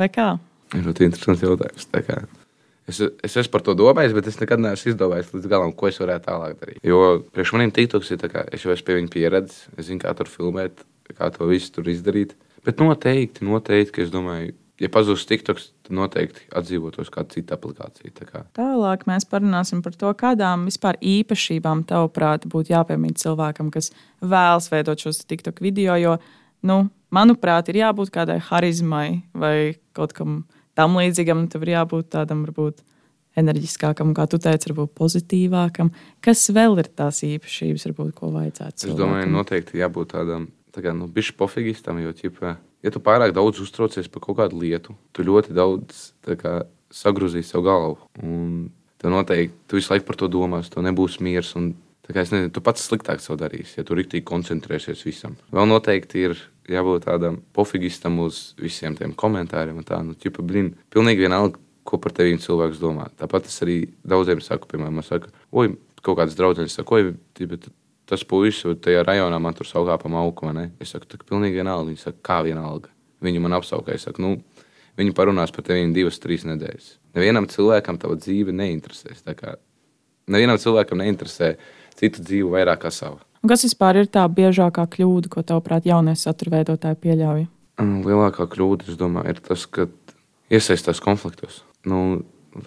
vai 0.00 0.08
kā? 0.12 0.34
Ir 0.72 0.86
ļoti 0.88 1.08
interesants 1.08 1.44
jautājums. 1.44 1.88
Es, 2.90 2.98
es 2.98 3.36
esmu 3.38 3.52
par 3.52 3.62
to 3.66 3.74
domājis, 3.78 4.14
bet 4.16 4.26
es 4.30 4.38
nekad 4.40 4.62
neesmu 4.62 4.92
izdomājis 4.92 5.30
līdz 5.36 5.50
galam, 5.50 5.74
ko 5.76 5.88
es 5.88 6.00
varētu 6.02 6.26
tālāk 6.26 6.56
darīt. 6.58 6.80
Jo 6.86 7.20
priekš 7.34 7.52
maniem 7.54 7.74
TikToks 7.76 8.10
ir 8.14 8.22
tā, 8.22 8.30
kā 8.32 8.46
es 8.50 8.64
jau 8.64 8.72
esmu 8.74 8.88
pie 8.88 8.96
viņa 8.98 9.12
pieredzējis, 9.12 9.68
es 9.76 9.88
zinu, 9.90 10.02
kā 10.02 10.14
tur 10.18 10.30
filmēt, 10.30 10.82
kā 11.12 11.28
to 11.34 11.46
visu 11.50 11.70
tur 11.76 11.90
izdarīt. 11.92 12.34
Bet 12.66 12.82
noteikti, 12.82 13.46
noteikti, 13.46 13.94
ka 13.94 14.02
es 14.04 14.10
domāju, 14.10 14.54
ja 14.82 14.90
pazūs 14.92 15.24
TikToks, 15.30 15.68
tad 15.86 15.96
noteikti 15.96 16.44
atdzīvotos 16.58 17.10
kāda 17.14 17.36
cita 17.36 17.56
aplikācija. 17.58 18.12
Tā 18.18 18.28
kā. 18.28 18.44
Tālāk 18.58 19.06
mēs 19.08 19.26
parunāsim 19.30 19.82
par 19.84 19.96
to, 19.98 20.10
kādām 20.18 20.66
vispār 20.68 20.98
īpašībām 20.98 21.84
tavuprāt 21.88 22.48
būtu 22.50 22.74
jāpiemīt 22.74 23.22
cilvēkam, 23.22 23.70
kas 23.74 23.92
vēlas 24.20 24.70
veidot 24.72 25.02
šos 25.02 25.22
TikTok 25.28 25.62
video. 25.64 25.96
Jo, 26.00 26.16
nu, 26.66 26.84
manuprāt, 27.14 27.70
ir 27.70 27.82
jābūt 27.84 28.12
kādai 28.14 28.40
harizmai 28.50 29.22
vai 29.34 29.78
kaut 29.96 30.16
kam 30.16 30.42
tam 30.78 30.96
līdzīgam, 30.98 31.46
tev 31.52 31.66
ir 31.66 31.76
jābūt 31.76 32.10
tādam, 32.16 32.46
varbūt, 32.46 32.80
enerģiskākam, 33.38 34.12
kā 34.16 34.26
tu 34.28 34.40
teici, 34.42 34.68
varbūt 34.70 34.92
pozitīvākam. 34.98 35.92
Kas 36.24 36.44
vēl 36.52 36.76
ir 36.82 36.90
tās 36.92 37.22
īpašības, 37.24 37.86
varbūt, 37.88 38.12
ko 38.18 38.32
vajadzētu? 38.34 38.90
Es 38.90 38.98
domāju, 38.98 39.30
noteikti 39.32 39.80
jābūt 39.80 40.12
tādam, 40.16 40.50
tā 40.74 40.84
kā, 40.84 40.92
nu, 40.96 41.08
bišķi 41.12 41.36
pofigistam, 41.40 42.00
jo, 42.02 42.12
ķipa, 42.16 42.56
ja 42.82 42.92
tu 42.92 43.02
pārāk 43.02 43.34
daudz 43.36 43.62
uztraucies 43.62 44.10
par 44.12 44.24
kaut 44.24 44.38
kādu 44.40 44.60
lietu, 44.62 44.96
tu 45.14 45.24
ļoti 45.26 45.54
daudz 45.56 46.10
kā, 46.40 46.62
sagrozīsi 46.92 47.52
savu 47.54 47.66
galvu. 47.68 47.98
Un 48.22 48.68
tev 49.02 49.14
noteikti, 49.14 49.56
tu 49.68 49.78
visu 49.78 49.94
laiku 49.94 50.08
par 50.10 50.20
to 50.20 50.28
domās, 50.32 50.70
tev 50.72 50.84
nebūs 50.86 51.18
miers. 51.24 51.54
Un, 51.58 51.72
kā, 52.06 52.20
nezinu, 52.20 52.50
tu 52.52 52.62
pats 52.64 52.84
sliktāk 52.88 53.22
savu 53.24 53.40
darīsi, 53.40 53.78
ja 53.80 53.86
tu 53.86 53.96
rīktīgi 53.98 54.26
koncentrēsies 54.28 55.04
visam. 55.06 55.38
Vēl 55.54 55.68
noteikti 55.70 56.26
ir 56.28 56.38
jābūt 56.70 57.06
tādam 57.08 57.40
pofigistam 57.56 58.20
uz 58.22 58.52
visiem 58.60 58.96
tiem 58.98 59.14
komentāriem. 59.18 59.80
Tā, 59.86 60.02
nu, 60.06 60.16
ķipa, 60.18 60.44
blin, 60.46 60.74
pilnīgi 60.92 61.26
vienalga, 61.26 61.60
ko 61.88 61.98
par 61.98 62.14
tevi 62.14 62.38
cilvēks 62.38 62.82
domā. 62.82 63.08
Tāpat 63.18 63.48
es 63.50 63.58
arī 63.64 63.78
daudziem 64.06 64.42
saku, 64.44 64.68
piemēram, 64.70 65.02
saka, 65.06 65.32
oi, 65.50 65.72
kaut 66.02 66.18
kādas 66.20 66.36
draudzenes 66.38 66.76
saka, 66.78 66.98
oi, 66.98 67.14
tīpa, 67.38 67.58
tas 68.12 68.24
puisis 68.28 68.78
tajā 68.84 69.02
rajonā 69.08 69.40
man 69.40 69.56
tur 69.56 69.68
saukā 69.68 69.96
pa 70.00 70.10
mauku. 70.12 70.50
Es 70.82 70.92
saku, 70.92 71.08
tā 71.08 71.20
pilnīgi 71.24 71.62
vienalga. 71.62 71.88
Viņi 71.88 72.02
saka, 72.04 72.20
kā 72.28 72.40
vienalga. 72.44 72.92
Viņi 73.24 73.42
man 73.42 73.56
apsaukā. 73.56 73.96
Es 73.96 74.06
saku, 74.08 74.22
nu, 74.24 74.36
viņi 75.00 75.16
parunās 75.16 75.54
par 75.54 75.64
tevi 75.66 75.88
divas, 75.96 76.20
trīs 76.20 76.44
nedēļas. 76.48 76.96
Nevienam 77.16 77.48
cilvēkam 77.48 78.00
tava 78.02 78.16
dzīve 78.20 78.54
neinteresēs. 78.56 79.24
Nevienam 80.32 80.60
cilvēkam 80.60 81.00
neinteresē 81.02 81.54
citu 81.98 82.24
dzīvi 82.24 82.52
vairāk 82.52 82.84
kā 82.84 82.92
savu. 82.94 83.20
Un 83.42 83.50
kas 83.50 83.64
vispār 83.66 83.98
ir 83.98 84.10
tā 84.12 84.22
biežākā 84.30 84.84
kļūda, 84.92 85.30
ko 85.32 85.42
tavuprāt 85.42 85.88
jaunie 85.88 86.14
satura 86.18 86.60
veidotāji 86.60 87.00
pieļauj? 87.02 87.46
Mm, 87.82 88.04
lielākā 88.06 88.46
kļūda, 88.52 88.86
es 88.92 88.98
domāju, 89.00 89.32
ir 89.32 89.40
tas, 89.42 89.64
ka 89.66 89.88
iesaistās 90.52 91.02
konfliktos. 91.02 91.62
Nu, 91.88 92.22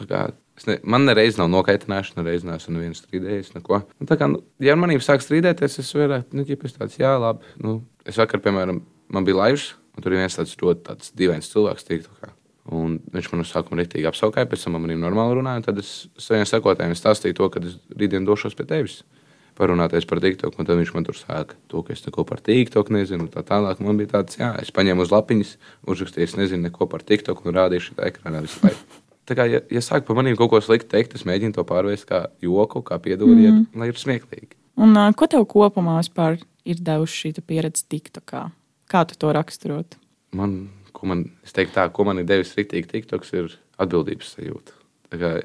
kā, 0.09 0.27
ne, 0.69 0.77
man 0.87 1.03
nereiz 1.07 1.35
nav 1.39 1.49
nokaitināšana, 1.51 2.23
nereiz 2.23 2.45
neesmu 2.47 2.77
neviens 2.77 3.01
strīdējies. 3.03 3.51
Neko. 3.57 3.81
Nu, 3.99 4.07
kā, 4.07 4.29
nu, 4.31 4.39
ja 4.63 4.75
ar 4.75 4.79
maniem 4.79 5.03
sāk 5.03 5.23
strīdēties, 5.23 5.79
es 5.83 5.91
vairāk, 5.97 6.31
nu, 6.35 6.45
ja 6.47 6.59
pēc 6.61 6.77
tāds, 6.77 6.95
jā, 7.01 7.11
labi. 7.19 7.43
Nu, 7.61 7.81
es 8.07 8.19
vakar, 8.21 8.39
piemēram, 8.45 8.79
man 9.11 9.27
bija 9.27 9.41
laivs, 9.41 9.73
un 9.95 10.05
tur 10.05 10.15
ir 10.15 10.23
viens 10.23 10.39
tāds 10.39 10.55
ļoti 10.61 10.85
tāds 10.87 11.11
dīvains 11.19 11.51
cilvēks, 11.51 11.87
TikTokā. 11.89 12.31
Un 12.75 12.95
viņš 13.13 13.27
man 13.29 13.43
uz 13.43 13.51
sākuma 13.51 13.83
rīktīgi 13.83 14.07
apskaudīja, 14.09 14.47
pēc 14.49 14.63
tam 14.65 14.73
man 14.77 14.87
arī 14.87 14.95
normāli 14.97 15.37
runāja. 15.37 15.67
Tad 15.67 15.83
es 15.83 15.91
saviem 16.17 16.47
sekotājiem 16.49 16.95
stāstīju 16.97 17.37
to, 17.37 17.51
ka 17.53 17.61
es 17.61 17.75
rītdien 17.93 18.25
došos 18.25 18.57
pie 18.57 18.65
tevis 18.71 19.03
parunāties 19.55 20.07
par 20.09 20.19
TikTok. 20.23 20.57
Un 20.57 20.67
tad 20.67 20.79
viņš 20.79 20.95
man 20.95 21.05
tur 21.07 21.17
sāka 21.19 21.59
to, 21.71 21.83
ka 21.85 21.93
es 21.93 22.01
neko 22.07 22.25
par 22.27 22.41
TikTok 22.43 22.89
nezinu. 22.95 23.29
Tā 23.31 23.45
tālāk 23.45 23.85
man 23.85 24.01
bija 24.01 24.15
tāds, 24.17 24.39
jā, 24.41 24.51
es 24.63 24.73
paņēmu 24.75 25.05
uz 25.05 25.13
lapiņas, 25.13 25.55
uzrakstīju, 25.93 26.27
es 26.27 26.37
nezinu 26.41 26.67
neko 26.67 26.89
par 26.91 27.05
TikTok 27.05 27.45
un 27.45 27.59
rādīju 27.59 27.91
šajā 27.91 28.09
ekrānā 28.09 28.41
visu 28.47 28.65
laiku. 28.65 29.04
Tā 29.25 29.37
kā, 29.37 29.47
ja, 29.49 29.63
ja 29.73 29.81
sāk 29.81 30.05
par 30.05 30.19
maniem 30.19 30.37
kaut 30.37 30.51
ko 30.51 30.61
sliktu 30.61 30.91
teikt, 30.91 31.15
es 31.17 31.25
mēģinu 31.25 31.57
to 31.57 31.65
pārvērst 31.65 32.05
kā 32.09 32.25
joku, 32.45 32.83
kā 32.85 32.99
piedodiet, 33.01 33.53
mm. 33.55 33.81
lai 33.81 33.89
ir 33.89 33.97
smieklīgi. 33.97 34.53
Un, 34.77 34.93
uh, 34.93 35.09
ko 35.17 35.25
tev 35.31 35.47
kopumā 35.49 35.97
ir 36.65 36.81
devusi 36.81 37.21
šī 37.21 37.41
pieredze 37.41 37.85
TikTokā? 37.89 38.49
Kā 38.91 39.01
tu 39.09 39.17
to 39.17 39.31
raksturot? 39.33 39.97
man, 40.35 40.55
ko 40.95 41.09
man, 41.09 41.25
tā, 41.45 41.87
ko 41.93 42.05
man 42.07 42.21
ir 42.21 42.29
devis 42.29 42.53
rīktīgi 42.57 42.89
TikToks, 42.91 43.33
ir 43.35 43.53
atbildības 43.81 44.35
sajūta. 44.35 44.79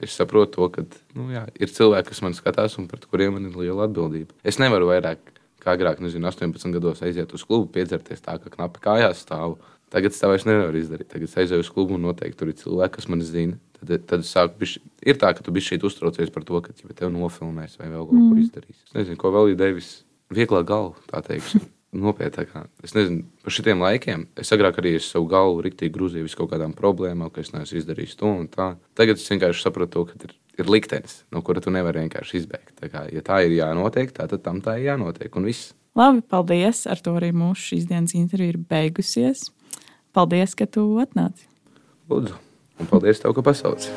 Es 0.02 0.16
saprotu 0.16 0.56
to, 0.56 0.68
ka 0.74 0.84
nu, 1.14 1.28
jā, 1.34 1.44
ir 1.60 1.70
cilvēki, 1.70 2.08
kas 2.10 2.22
man 2.24 2.34
skatās 2.34 2.74
un 2.80 2.88
pret 2.90 3.04
kuriem 3.06 3.36
man 3.36 3.46
ir 3.46 3.58
liela 3.58 3.86
atbildība. 3.86 4.34
Es 4.42 4.58
nevaru 4.58 4.88
vairāk, 4.90 5.20
kā 5.62 5.76
agrāk, 5.76 6.00
nezinu, 6.02 6.26
18 6.26 6.74
gados 6.74 7.02
aiziet 7.06 7.30
uz 7.36 7.44
klubu, 7.46 7.68
piedzerties 7.76 8.24
tā, 8.24 8.38
ka 8.42 8.50
knapi 8.50 8.82
kājās 8.82 9.22
stāvu. 9.26 9.60
Tagad 9.90 10.14
es 10.14 10.22
tā 10.22 10.30
vairs 10.30 10.46
nevaru 10.46 10.80
izdarīt. 10.80 11.10
Tagad 11.12 11.28
es 11.28 11.36
aizēju 11.38 11.66
uz 11.66 11.70
klubu 11.70 11.98
un 11.98 12.06
noteikti 12.08 12.38
tur 12.40 12.50
ir 12.50 12.58
cilvēki, 12.58 12.94
kas 12.96 13.10
man 13.10 13.22
zina. 13.26 13.58
Tad, 13.80 14.06
tad 14.06 14.22
es 14.24 14.30
sāku, 14.34 14.58
bišķi, 14.60 14.80
ir 15.08 15.18
tā, 15.20 15.32
ka 15.36 15.44
tu 15.44 15.52
biji 15.54 15.72
šeit 15.72 15.84
uztraucies 15.88 16.32
par 16.34 16.44
to, 16.46 16.60
ka 16.64 16.74
ja 16.76 16.96
tev 16.96 17.12
nofilmēs 17.14 17.78
vai 17.80 17.88
vēl 17.88 18.06
kaut 18.06 18.16
mm. 18.16 18.30
ko 18.30 18.40
izdarīs. 18.44 18.80
Es 18.88 18.96
nezinu, 18.96 19.18
ko 19.20 19.32
vēl 19.34 19.52
ir 19.54 19.60
devis. 19.60 19.92
Vieglā 20.30 20.60
galva, 20.66 21.00
tā 21.10 21.22
teiksim. 21.26 21.64
Nopietni. 21.90 22.46
Es 22.86 22.92
nezinu, 22.94 23.24
par 23.42 23.54
šitiem 23.54 23.80
laikiem. 23.82 24.28
Es 24.38 24.52
agrāk 24.54 24.76
arī 24.78 24.92
es 25.00 25.08
savu 25.10 25.26
galvu 25.30 25.64
rīktīgi 25.66 25.90
grūzīju 25.96 26.28
uz 26.28 26.36
kaut 26.38 26.52
kādām 26.52 26.70
problēmām, 26.78 27.32
ka 27.34 27.42
es 27.42 27.50
neesmu 27.50 27.80
izdarījis 27.80 28.14
to 28.20 28.30
un 28.30 28.46
tā. 28.52 28.68
Tagad 28.98 29.18
es 29.18 29.26
vienkārši 29.26 29.64
sapratu, 29.64 30.04
ka 30.06 30.14
ir, 30.28 30.36
ir 30.60 30.70
liktenis, 30.70 31.24
no 31.34 31.42
kura 31.42 31.62
tu 31.64 31.72
nevari 31.74 32.04
vienkārši 32.04 32.44
izbēgt. 32.44 32.76
Tā 32.78 32.92
kā, 32.92 33.08
ja 33.10 33.24
tā 33.26 33.40
ir 33.42 33.56
jānotiek, 33.56 34.12
tā, 34.14 34.28
tad 34.30 34.44
tam 34.46 34.62
tā 34.62 34.76
ir 34.78 34.92
jānotiek. 34.92 35.34
Un 35.34 35.50
viss. 35.50 35.72
Labi, 35.98 36.22
paldies. 36.22 36.84
Ar 36.86 37.02
to 37.02 37.16
arī 37.18 37.32
mūsu 37.34 37.72
šīs 37.72 37.90
dienas 37.90 38.14
intervija 38.14 38.54
ir 38.54 38.60
beigusies. 38.70 39.48
Paldies, 40.14 40.54
ka 40.54 40.70
tu 40.70 40.86
atnāci. 41.02 41.50
Lūdzu, 42.10 42.38
un 42.80 42.90
paldies 42.90 43.22
tev, 43.22 43.36
ka 43.36 43.44
pasauci. 43.44 43.92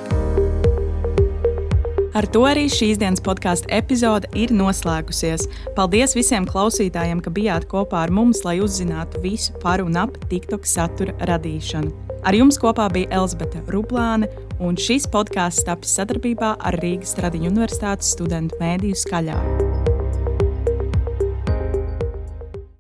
Ar 2.14 2.28
to 2.30 2.44
arī 2.46 2.68
šīs 2.70 3.00
dienas 3.02 3.24
podkāstu 3.26 3.72
epizode 3.74 4.30
ir 4.38 4.52
noslēgusies. 4.54 5.48
Paldies 5.74 6.14
visiem 6.14 6.46
klausītājiem, 6.46 7.24
ka 7.26 7.34
bijāt 7.34 7.66
kopā 7.72 8.04
ar 8.06 8.14
mums, 8.14 8.44
lai 8.46 8.60
uzzinātu 8.62 9.24
visu 9.24 9.58
par 9.64 9.82
un 9.82 9.98
ap 9.98 10.20
TikTok 10.30 10.70
satura 10.70 11.18
radīšanu. 11.26 11.90
Ar 12.24 12.38
jums 12.38 12.62
kopā 12.62 12.86
bija 12.94 13.10
Elzbieta 13.18 13.66
Ruplāne, 13.74 14.30
un 14.62 14.78
šis 14.78 15.10
podkāsts 15.12 15.66
tapis 15.66 15.98
sadarbībā 15.98 16.54
ar 16.62 16.78
Rīgas 16.86 17.18
Tradiņu 17.18 17.50
Universitātes 17.50 18.14
studentu 18.14 18.62
mēdīju 18.62 19.06
skaļā. 19.08 19.73